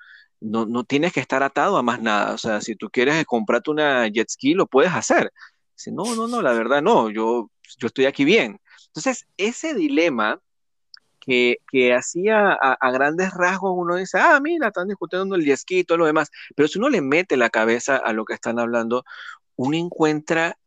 [0.41, 2.33] No, no, tienes que estar atado a más nada.
[2.33, 5.31] O sea, si tú quieres comprarte una jet ski, lo puedes hacer.
[5.75, 8.59] Dice, no, no, no, la verdad no, yo, yo estoy aquí bien.
[8.87, 10.41] Entonces, ese dilema
[11.19, 15.83] que, que hacía a, grandes rasgos, uno dice, ah, mira, están discutiendo el jet y
[15.83, 16.29] todo lo demás.
[16.55, 19.05] Pero si uno le mete la cabeza a lo que están hablando,
[19.55, 20.57] uno encuentra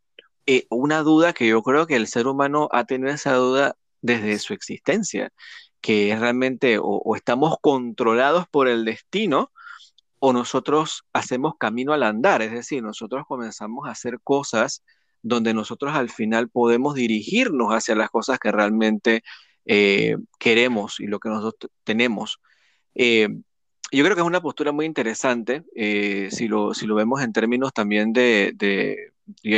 [0.47, 4.39] eh, una duda que yo creo que el ser humano ha tenido esa duda desde
[4.39, 5.33] su existencia,
[5.81, 9.53] que es realmente o, estamos controlados por el destino
[10.19, 14.83] o nosotros hacemos camino al andar, es decir, nosotros comenzamos a hacer cosas
[15.23, 19.23] donde nosotros al final podemos dirigirnos hacia las cosas que realmente
[19.65, 22.41] eh, queremos y lo que nosotros tenemos.
[22.95, 23.29] Eh,
[23.93, 27.33] yo creo que es una postura muy interesante, eh, si, lo, si lo vemos en
[27.33, 29.13] términos también de,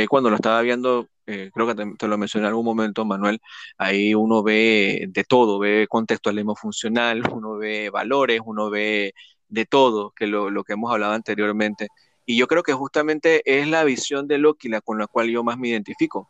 [0.09, 3.39] cuando lo estaba viendo, eh, creo que te, te, lo mencioné en algún momento, Manuel,
[3.77, 9.13] ahí uno ve de todo, ve contextualismo funcional, uno ve valores, uno ve
[9.47, 11.89] de todo, que lo, lo que hemos hablado anteriormente.
[12.25, 15.43] Y yo creo que justamente es la visión de Loki la con la cual yo
[15.43, 16.27] más me identifico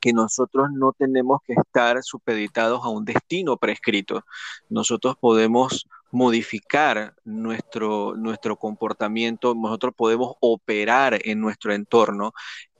[0.00, 4.24] que nosotros no tenemos que estar supeditados a un destino prescrito.
[4.70, 12.32] Nosotros podemos modificar nuestro, nuestro comportamiento, nosotros podemos operar en nuestro entorno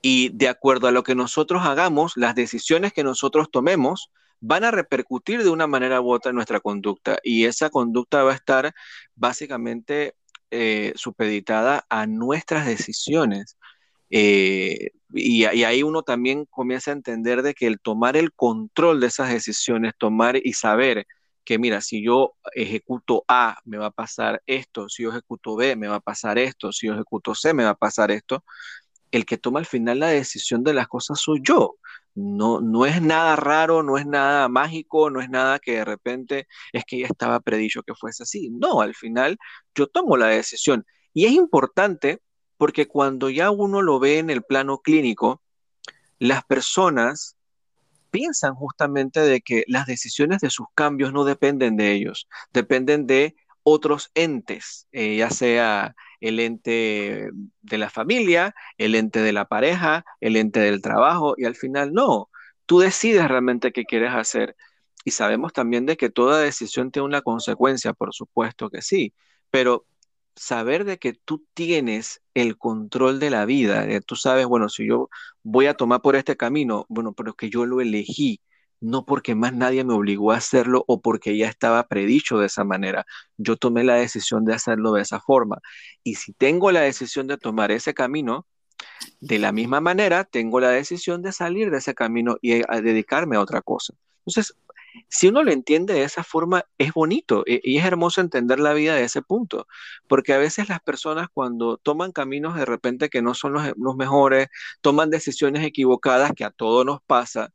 [0.02, 4.70] y de acuerdo a lo que nosotros hagamos, las decisiones que nosotros tomemos van a
[4.70, 8.72] repercutir de una manera u otra en nuestra conducta y esa conducta va a estar
[9.14, 10.14] básicamente
[10.50, 13.56] eh, supeditada a nuestras decisiones.
[14.10, 19.00] Eh, y, y, ahí uno también comienza a entender de que el tomar el control
[19.00, 21.06] de esas decisiones, tomar y saber
[21.44, 25.76] que, mira, si yo ejecuto A, me va a pasar esto, si yo ejecuto B,
[25.76, 28.44] me va a pasar esto, si yo ejecuto C, me va a pasar esto,
[29.10, 31.76] el que toma al final la decisión de las cosas soy yo.
[32.14, 36.48] No, no es nada raro, no es nada mágico, no es nada que de repente
[36.72, 38.50] es que ya estaba predicho que fuese así.
[38.50, 39.38] No, al final
[39.74, 40.84] yo tomo la decisión.
[41.14, 42.20] Y es importante
[42.56, 45.42] porque cuando ya uno lo ve en el plano clínico,
[46.18, 47.36] las personas
[48.10, 53.34] piensan justamente de que las decisiones de sus cambios no dependen de ellos, dependen de
[53.62, 57.30] otros entes, eh, ya sea el ente
[57.62, 61.92] de la familia, el ente de la pareja, el ente del trabajo, y al final
[61.92, 62.30] no,
[62.66, 64.56] tú decides realmente qué quieres hacer.
[65.04, 69.14] Y sabemos también de que toda decisión tiene una consecuencia, por supuesto que sí,
[69.50, 69.86] pero
[70.36, 74.86] saber de que tú tienes el control de la vida, eh, tú sabes, bueno, si
[74.86, 75.08] yo
[75.42, 78.40] voy a tomar por este camino, bueno, pero que yo lo elegí,
[78.80, 82.64] no porque más nadie me obligó a hacerlo o porque ya estaba predicho de esa
[82.64, 83.04] manera.
[83.36, 85.58] Yo tomé la decisión de hacerlo de esa forma.
[86.02, 88.46] Y si tengo la decisión de tomar ese camino,
[89.20, 93.36] de la misma manera, tengo la decisión de salir de ese camino y a dedicarme
[93.36, 93.94] a otra cosa.
[94.20, 94.54] Entonces,
[95.08, 98.72] si uno lo entiende de esa forma, es bonito e, y es hermoso entender la
[98.72, 99.66] vida de ese punto,
[100.08, 104.48] porque a veces las personas cuando toman caminos de repente que no son los, mejores,
[104.80, 107.52] toman decisiones equivocadas, que a todos nos pasa,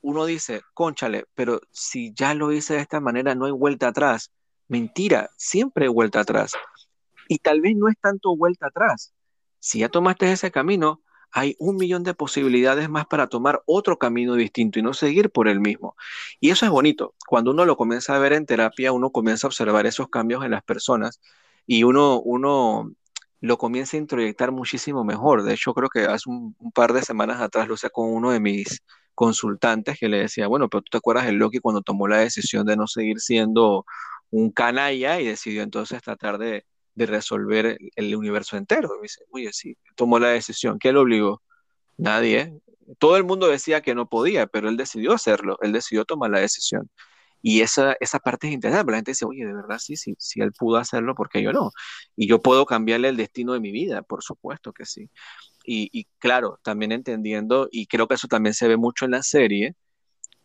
[0.00, 4.30] uno dice, conchale, pero si ya lo hice de esta manera, no hay vuelta atrás.
[4.68, 6.52] Mentira, siempre hay vuelta atrás.
[7.28, 9.12] Y tal vez no es tanto vuelta atrás.
[9.58, 11.02] Si ya tomaste ese camino,
[11.32, 15.48] hay un millón de posibilidades más para tomar otro camino distinto y no seguir por
[15.48, 15.96] el mismo.
[16.40, 17.14] Y eso es bonito.
[17.26, 20.52] Cuando uno lo comienza a ver en terapia, uno comienza a observar esos cambios en
[20.52, 21.20] las personas
[21.66, 22.92] y uno, uno
[23.40, 25.42] lo comienza a introyectar muchísimo mejor.
[25.42, 28.40] De hecho, creo que hace un, par de semanas atrás lo sé con uno de
[28.40, 28.82] mis
[29.14, 32.66] consultantes que le decía, bueno, pero tú te acuerdas de Loki cuando tomó la decisión
[32.66, 33.84] de no seguir siendo
[34.30, 36.64] un canalla y decidió entonces tratar de,
[36.98, 38.90] de resolver el universo entero.
[38.98, 40.78] Y dice, oye, sí, tomó la decisión.
[40.78, 41.42] ¿Qué lo obligó?
[41.96, 42.52] Nadie.
[42.98, 46.40] Todo el mundo decía que no podía, pero él decidió hacerlo, él decidió tomar la
[46.40, 46.90] decisión.
[47.42, 50.40] Y esa, esa parte es interesante, la gente dice, oye, de verdad sí, sí, si
[50.40, 51.70] él pudo hacerlo, ¿por qué yo no?
[52.16, 55.10] Y yo puedo cambiarle el destino de mi vida, por supuesto que sí.
[55.64, 59.22] Y, y claro, también entendiendo, y creo que eso también se ve mucho en la
[59.22, 59.76] serie,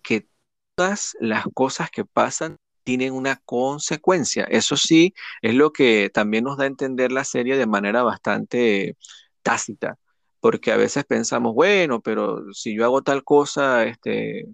[0.03, 0.27] que
[0.75, 4.45] todas las cosas que pasan tienen una consecuencia.
[4.45, 8.97] Eso sí, es lo que también nos da a entender la serie de manera bastante
[9.41, 9.97] tácita,
[10.39, 14.47] porque a veces pensamos, bueno, pero si yo hago tal cosa, este,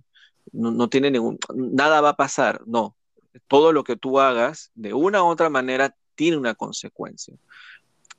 [0.52, 2.62] no, tiene ningún, nada va a pasar.
[2.66, 2.96] No,
[3.48, 7.36] todo lo que tú hagas, de una u otra manera, tiene una consecuencia.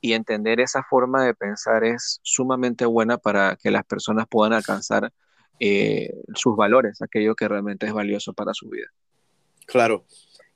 [0.00, 5.12] Y entender esa forma de pensar es sumamente buena para que las personas puedan alcanzar
[5.60, 8.88] eh, sus valores, aquello que realmente es valioso para su vida.
[9.70, 10.04] Claro,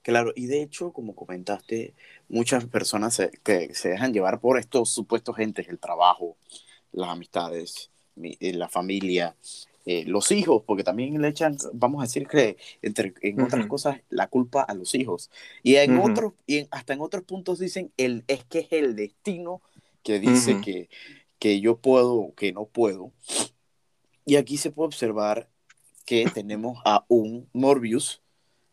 [0.02, 0.32] claro.
[0.34, 1.94] Y de hecho, como comentaste,
[2.28, 6.36] muchas personas se, que se dejan llevar por estos supuestos gentes, el trabajo,
[6.90, 9.36] las amistades, eh, la familia,
[9.86, 14.00] eh, los hijos, porque también le echan, vamos a decir que entre, en otras cosas,
[14.10, 15.30] la culpa a los hijos.
[15.62, 19.62] Y en otros, y hasta en otros puntos dicen, el, es que es el destino
[20.02, 20.88] que dice que,
[21.38, 23.12] que yo puedo, que no puedo.
[24.26, 25.48] Y aquí se puede observar
[26.04, 28.23] que tenemos a un Morbius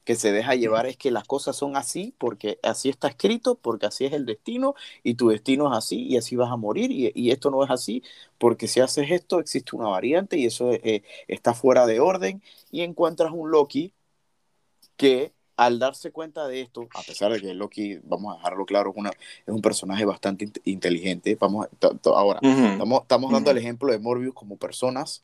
[0.04, 3.86] que se deja llevar es que las cosas son así porque así está escrito, porque
[3.86, 7.32] así es el destino y tu destino es así y así vas a morir y,
[7.32, 8.04] esto no es así
[8.38, 12.42] porque si haces esto existe una variante y eso eh, está fuera de orden
[12.72, 13.94] y encuentras un Loki
[14.98, 18.92] que al darse cuenta de esto, a pesar de que Loki, vamos a dejarlo claro,
[18.92, 21.68] es, una, es un personaje bastante inteligente, vamos
[22.06, 25.24] ahora, estamos, estamos dando el ejemplo de Morbius como personas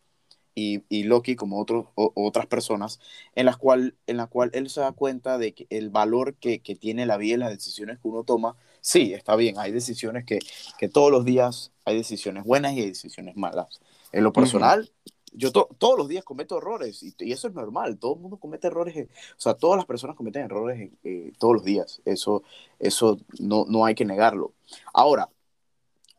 [0.57, 2.99] y, Loki como otros otras personas,
[3.35, 6.59] en las cual, en la cual él se da cuenta de que el valor que,
[6.59, 10.25] que, tiene la vida y las decisiones que uno toma, sí, está bien, hay decisiones
[10.25, 10.39] que,
[10.79, 13.79] que todos los días hay decisiones buenas y hay decisiones malas.
[14.11, 14.91] En lo personal,
[15.31, 18.67] yo todos los días cometo errores y, y, eso es normal, todo el mundo comete
[18.67, 22.41] errores, o sea, todas las personas cometen errores eh, todos los días, eso,
[22.79, 24.53] eso no, no hay que negarlo.
[24.91, 25.29] Ahora,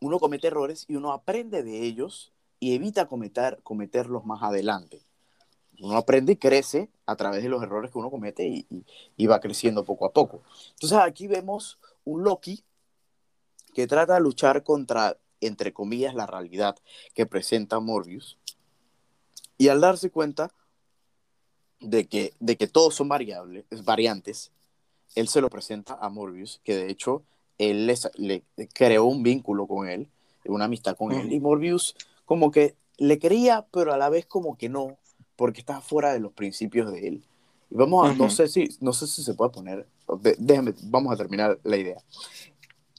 [0.00, 5.02] uno comete errores y uno aprende de ellos y evita cometer, cometerlos más adelante.
[5.80, 8.66] Uno aprende y crece a través de los errores que uno comete y,
[9.16, 10.42] y, va creciendo poco a poco.
[10.70, 12.64] Entonces aquí vemos un Loki
[13.74, 16.76] que trata de luchar contra, entre comillas, la realidad
[17.14, 18.38] que presenta Morbius.
[19.56, 20.52] Y al darse cuenta
[21.80, 24.50] de que, de que todos son variables, variantes,
[25.14, 27.22] él se lo presenta a Morbius, que de hecho
[27.56, 27.86] él
[28.16, 30.08] le, creó un vínculo con él,
[30.44, 31.32] una amistad con él.
[31.32, 31.94] Y Morbius
[32.28, 34.98] como que le quería, pero a la vez como que no,
[35.34, 37.24] porque está fuera de los principios de él.
[37.70, 39.88] Y vamos a, no sé si, no sé si se puede poner,
[40.38, 42.02] déjame, vamos a terminar la idea.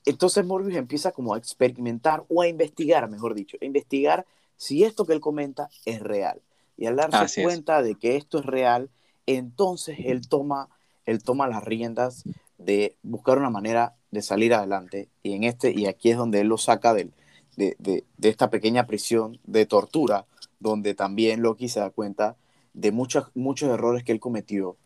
[0.07, 4.25] Entonces Morbius empieza como a experimentar o a investigar, mejor dicho, a investigar
[4.57, 6.41] si esto que él comenta es real.
[6.75, 8.89] Y al darse cuenta de que esto es real,
[9.27, 10.69] entonces él toma,
[11.05, 12.23] él toma las riendas
[12.57, 15.07] de buscar una manera de salir adelante.
[15.21, 17.13] Y en este, y aquí es donde él lo saca del,
[17.59, 20.25] de, esta pequeña prisión de tortura,
[20.59, 22.37] donde también Loki se da cuenta
[22.73, 24.77] de muchos, muchos errores que él cometió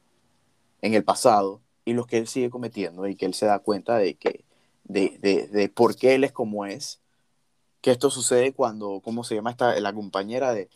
[0.81, 3.97] en el pasado y los que él sigue cometiendo y que él se da cuenta
[3.97, 4.43] de que
[4.85, 5.17] de,
[5.51, 6.99] de, por qué él es como es,
[7.81, 10.69] que esto sucede cuando, ¿cómo se llama esta, la compañera de,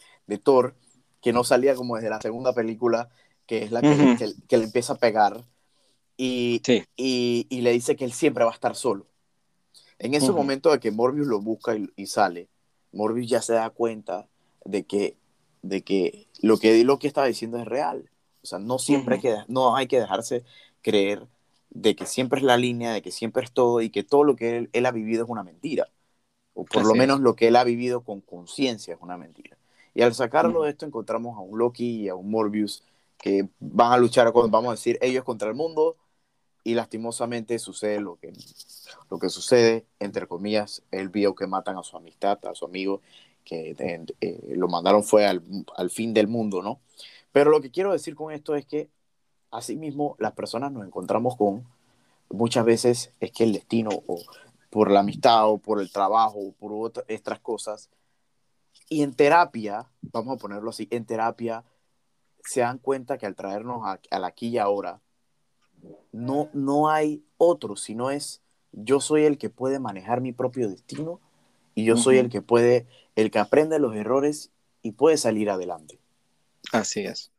[0.44, 0.76] Thor,
[1.22, 3.10] que no salía como desde la segunda película,
[3.46, 5.46] que es la que, que, le empieza a pegar
[6.16, 6.62] y,
[6.96, 9.08] y, y, le dice que él siempre va a estar solo.
[10.00, 12.50] En ese momento de que Morbius lo busca y, sale,
[12.92, 14.28] Morbius ya se da cuenta
[14.64, 15.18] de que
[15.62, 18.10] de que lo que Loki estaba diciendo es real.
[18.44, 20.44] O sea, no siempre hay, que, no hay que dejarse
[20.82, 21.26] creer
[21.70, 24.36] de que siempre es la línea, de que siempre es todo y que todo lo
[24.36, 25.90] que él, ha vivido es una mentira.
[26.54, 29.58] O por lo menos lo que él ha vivido con conciencia es una mentira.
[29.94, 32.84] Y al sacarlo de esto encontramos a un Loki y a un Morbius
[33.18, 35.98] que van a luchar, con, vamos a decir, ellos contra el mundo
[36.68, 38.34] y lastimosamente sucede lo que,
[39.10, 43.02] lo que sucede, entre comillas, él vio que matan a su amistad, a su amigo,
[43.46, 43.74] que
[44.20, 45.42] eh, lo mandaron fue al,
[45.78, 46.82] al, fin del mundo, ¿no?
[47.32, 48.90] Pero lo que quiero decir con esto es que
[49.50, 51.66] asimismo las personas nos encontramos con,
[52.30, 54.20] muchas veces es que el destino, o
[54.70, 57.90] por la amistad, o por el trabajo, o por otras cosas,
[58.90, 61.64] y en terapia, vamos a ponerlo así, en terapia
[62.44, 65.00] se dan cuenta que al traernos a, la aquí y ahora,
[66.12, 71.20] no, no hay otro, sino es yo soy el que puede manejar mi propio destino
[71.74, 74.52] y yo soy el que puede, el que aprende los errores
[74.82, 76.00] y puede salir adelante.
[76.72, 77.32] Así es.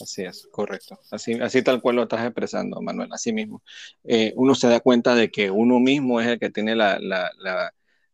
[0.00, 0.98] Así es, correcto.
[1.10, 3.62] Así, así tal cual lo estás expresando, Manuel, así mismo.
[4.04, 7.30] Eh, uno se da cuenta de que uno mismo es el que tiene la, la,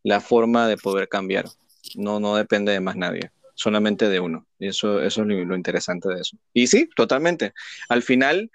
[0.01, 1.45] la, forma de poder cambiar.
[1.95, 4.47] No, no depende de más nadie, solamente de uno.
[4.57, 6.37] Y eso, eso es lo, interesante de eso.
[6.53, 7.53] Y sí, totalmente.
[7.87, 8.49] Al final,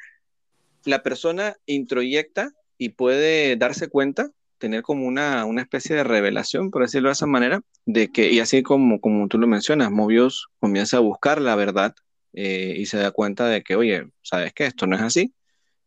[0.84, 6.82] la persona introyecta y puede darse cuenta, tener como una, una especie de revelación, por
[6.82, 10.98] decirlo de esa manera, de que, y así como, como tú lo mencionas, Mobius comienza
[10.98, 11.94] a buscar la verdad
[12.32, 14.66] eh, y se da cuenta de que, oye, ¿sabes qué?
[14.66, 15.34] Esto no es así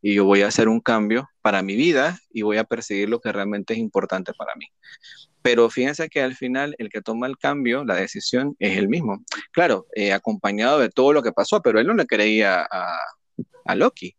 [0.03, 3.21] y yo voy a hacer un cambio para mi vida y voy a perseguir lo
[3.21, 4.67] que realmente es importante para mí.
[5.41, 9.23] Pero fíjense que al final el que toma el cambio, la decisión, es el mismo.
[9.51, 12.97] Claro, eh, acompañado de todo lo que pasó, pero él no le creía a,
[13.65, 14.15] a Loki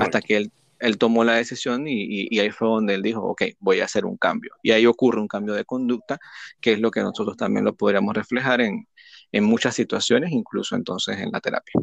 [0.00, 3.42] hasta que él, él, tomó la decisión y, y, ahí fue donde él dijo, ok,
[3.60, 4.52] voy a hacer un cambio.
[4.62, 6.18] Y ahí ocurre un cambio de conducta,
[6.60, 8.86] que es lo que nosotros también lo podríamos reflejar en,
[9.32, 11.74] en muchas situaciones, incluso entonces en la terapia.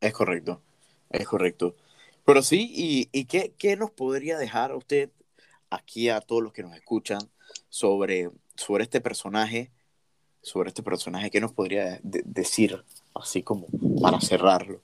[0.00, 0.60] Es correcto,
[1.10, 1.76] es correcto.
[2.24, 5.10] Pero sí, ¿y, y qué, qué, nos podría dejar usted
[5.70, 7.20] aquí a todos los que nos escuchan
[7.68, 9.70] sobre, sobre este personaje?
[10.40, 12.84] Sobre este personaje, ¿qué nos podría decir
[13.14, 13.68] así como
[14.00, 14.80] para cerrarlo?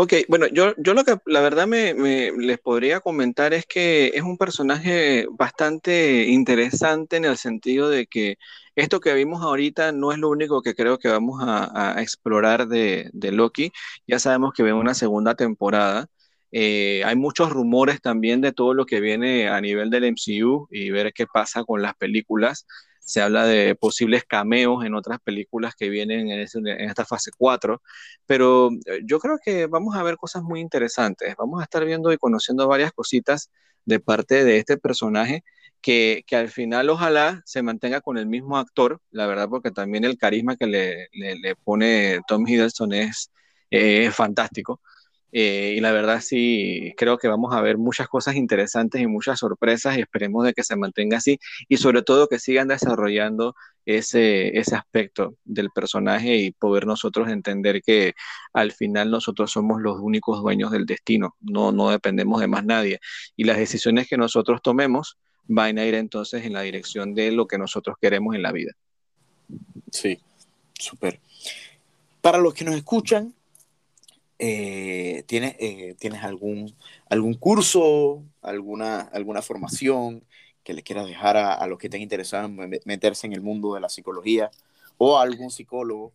[0.00, 1.92] Ok, bueno, yo, yo lo que la verdad me,
[2.32, 8.36] les podría comentar es que es un personaje bastante interesante en el sentido de que
[8.76, 13.10] esto que vimos ahorita no es lo único que creo que vamos a, explorar de,
[13.12, 13.72] Loki.
[14.06, 16.06] Ya sabemos que viene una segunda temporada.
[16.52, 20.90] Eh, hay muchos rumores también de todo lo que viene a nivel del MCU y
[20.90, 22.66] ver qué pasa con las películas
[23.00, 27.80] se habla de posibles cameos en otras películas que vienen en, esta fase 4,
[28.26, 32.12] pero eh, yo creo que vamos a ver cosas muy interesantes, vamos a estar viendo
[32.12, 33.50] y conociendo varias cositas
[33.86, 35.42] de parte de este personaje
[35.80, 40.18] que, al final ojalá se mantenga con el mismo actor, la verdad, porque también el
[40.18, 43.30] carisma que le, pone Tom Hiddleston es
[44.12, 44.82] fantástico.
[45.32, 49.38] Eh, y la verdad sí, creo que vamos a ver muchas cosas interesantes y muchas
[49.38, 53.54] sorpresas y esperemos de que se mantenga así y sobre todo que sigan desarrollando
[53.84, 58.14] ese, ese aspecto del personaje y poder nosotros entender que
[58.52, 63.00] al final nosotros somos los únicos dueños del destino, no, no dependemos de más nadie
[63.36, 67.46] y las decisiones que nosotros tomemos van a ir entonces en la dirección de lo
[67.46, 68.72] que nosotros queremos en la vida.
[69.90, 70.18] Sí,
[70.78, 71.20] súper.
[72.20, 73.34] Para los que nos escuchan,
[74.38, 76.74] eh, ¿tienes, eh, ¿tienes algún,
[77.08, 80.24] algún curso, alguna, alguna formación
[80.62, 83.80] que le quieras dejar a, los que estén interesados en meterse en el mundo de
[83.80, 84.50] la psicología
[84.96, 86.12] o algún psicólogo?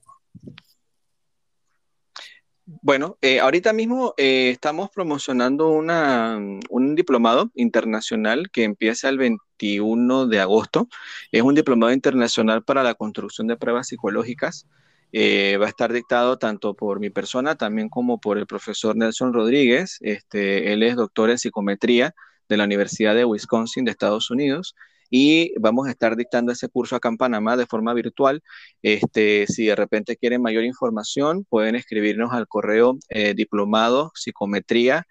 [2.66, 6.40] Bueno, eh, ahorita mismo estamos promocionando una,
[6.70, 10.88] un diplomado internacional que empieza el 21 de agosto.
[11.32, 14.68] Es un diplomado internacional para la construcción de pruebas psicológicas
[15.14, 19.32] eh, va a estar dictado tanto por mi persona, también como por el profesor Nelson
[19.32, 19.98] Rodríguez.
[20.02, 22.16] Este, él es doctor en psicometría
[22.50, 24.76] de la Universidad de Wisconsin de Estados Unidos
[25.10, 28.42] y vamos a estar dictando ese curso acá en Panamá de forma virtual.
[28.82, 35.06] Este, si de repente quieren mayor información, pueden escribirnos al correo eh, diplomado psicometría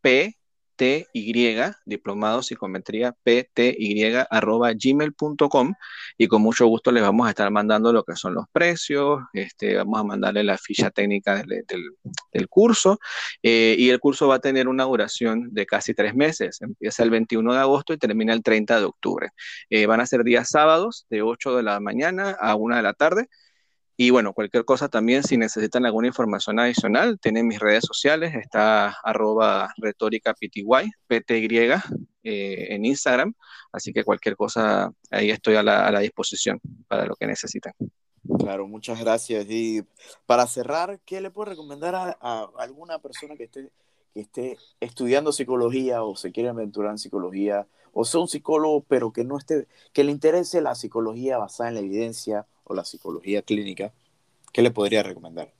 [0.00, 0.36] p
[0.76, 5.74] PTY, diplomado psicometría PTY, arroba gmail.com
[6.18, 9.76] y con mucho gusto les vamos a estar mandando lo que son los precios, este,
[9.76, 11.64] vamos a mandarle la ficha técnica del,
[12.32, 12.98] del, curso
[13.42, 17.10] eh, y el curso va a tener una duración de casi tres meses, empieza el
[17.10, 19.30] 21 de agosto y termina el 30 de octubre.
[19.70, 22.94] Eh, van a ser días sábados de 8 de la mañana a 1 de la
[22.94, 23.28] tarde.
[23.98, 28.88] Y bueno, cualquier cosa también, si necesitan alguna información adicional, tienen mis redes sociales, está
[29.02, 30.64] arroba retórica pty,
[31.06, 31.58] pty
[32.22, 33.32] eh, en Instagram,
[33.72, 37.72] así que cualquier cosa, ahí estoy a la, a la, disposición para lo que necesiten.
[38.38, 39.46] Claro, muchas gracias.
[39.48, 39.82] Y
[40.26, 43.70] para cerrar, ¿qué le puedo recomendar a, alguna persona que esté,
[44.12, 47.66] que esté estudiando psicología o se quiere aventurar en psicología
[47.98, 51.76] o sea un psicólogo, pero que no esté, que le interese la psicología basada en
[51.76, 53.92] la evidencia o la psicología clínica?
[54.52, 55.52] ¿Qué le podría recomendar?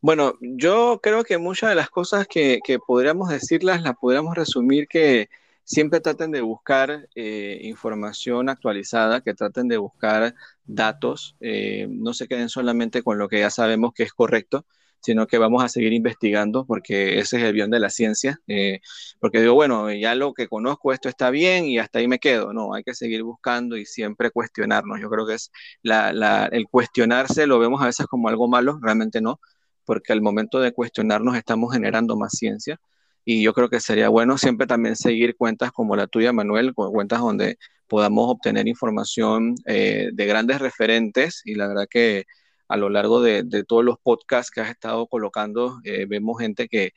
[0.00, 4.88] Bueno, yo creo que muchas de las cosas que, que podríamos decirlas las podríamos resumir
[4.88, 5.28] que
[5.70, 10.34] siempre traten de buscar eh, información actualizada, que traten de buscar
[10.64, 14.64] datos, eh, no se queden solamente con lo que ya sabemos que es correcto,
[15.00, 18.80] sino que vamos a seguir investigando porque ese es el bien de la ciencia, eh,
[19.18, 22.52] porque digo, bueno, ya lo que conozco, esto está bien y hasta ahí me quedo,
[22.52, 25.50] no, hay que seguir buscando y siempre cuestionarnos, yo creo que es
[25.82, 29.40] el cuestionarse, lo vemos a veces como algo malo, realmente no,
[29.84, 32.80] porque al momento de cuestionarnos estamos generando más ciencia.
[33.24, 37.20] Y yo creo que sería bueno siempre también seguir cuentas como la tuya, Manuel, cuentas
[37.20, 42.24] donde podamos obtener información eh, de grandes referentes y la verdad que
[42.70, 46.92] a lo largo de, todos los podcasts que has estado colocando, eh, vemos gente que,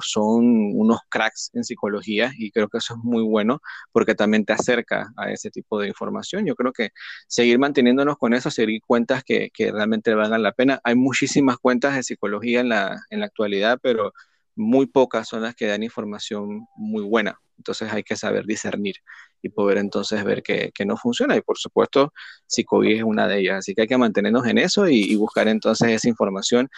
[0.00, 3.60] son unos cracks en psicología y creo que eso es muy bueno
[3.92, 6.46] porque también te acerca a ese tipo de información.
[6.46, 6.90] Yo creo que
[7.28, 10.80] seguir manteniéndonos con eso, seguir cuentas que, que realmente valgan la pena.
[10.84, 14.14] Hay muchísimas cuentas de psicología en la, en la actualidad, pero
[14.56, 17.38] muy pocas son las que dan información muy buena.
[17.56, 18.96] Entonces hay que saber discernir
[19.42, 21.36] y poder entonces ver que, no funciona.
[21.36, 22.12] Y por supuesto,
[22.46, 23.58] Psicovi es una de ellas.
[23.58, 26.68] Así que hay que mantenernos en eso y, buscar entonces esa información.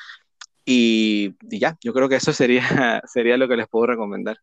[0.64, 2.62] Y, ya, yo creo que eso sería,
[3.12, 4.38] sería lo que les puedo recomendar.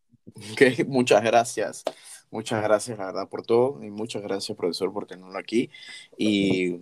[0.86, 1.84] muchas gracias.
[2.30, 3.82] Muchas gracias, la verdad, por todo.
[3.84, 5.70] Y muchas gracias, profesor, por tenerlo aquí.
[6.16, 6.80] Y,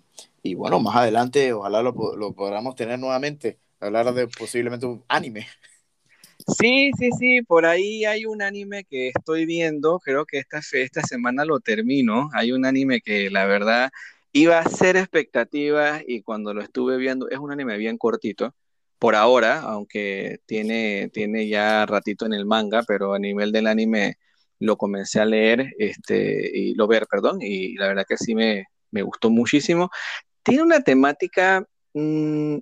[0.55, 3.59] bueno, más adelante, ojalá lo, lo podamos tener nuevamente.
[3.81, 5.47] Hablar de posiblemente un anime.
[6.47, 11.03] Sí, sí, sí, por ahí hay un anime que estoy viendo, creo que esta, esta
[11.03, 13.91] semana lo termino, hay un anime que la verdad
[14.33, 18.55] iba a ser expectativas y cuando lo estuve viendo, es un anime bien cortito,
[18.99, 24.17] por ahora, aunque tiene, tiene ya ratito en el manga, pero a nivel del anime
[24.59, 28.67] lo comencé a leer, este, y lo ver, perdón, y la verdad que sí me,
[28.91, 29.91] me gustó muchísimo.
[30.43, 32.59] Tiene una temática, mm,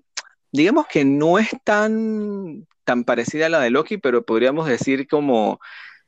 [0.52, 5.60] digamos que no es tan tan parecida a la de Loki, pero podríamos decir como,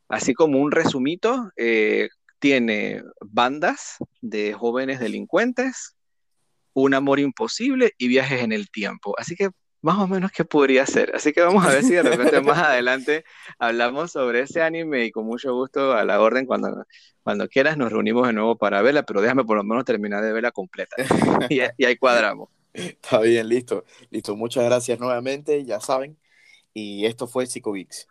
[0.08, 2.08] así como un resumito, eh,
[2.40, 5.94] tiene bandas de jóvenes delincuentes,
[6.72, 9.14] un amor imposible y viajes en el tiempo.
[9.16, 11.14] Así que más o menos qué podría ser.
[11.14, 13.24] Así que vamos a ver si de repente más adelante
[13.60, 16.84] hablamos sobre ese anime y con mucho gusto a la orden cuando,
[17.22, 20.32] cuando quieras nos reunimos de nuevo para verla, pero déjame por lo menos terminar de
[20.32, 20.96] verla completa.
[21.48, 22.48] y, y ahí cuadramos.
[22.72, 23.84] Está bien, listo.
[24.10, 25.64] Listo, muchas gracias nuevamente.
[25.64, 26.16] Ya saben,
[26.74, 28.08] y esto fue Psicovix.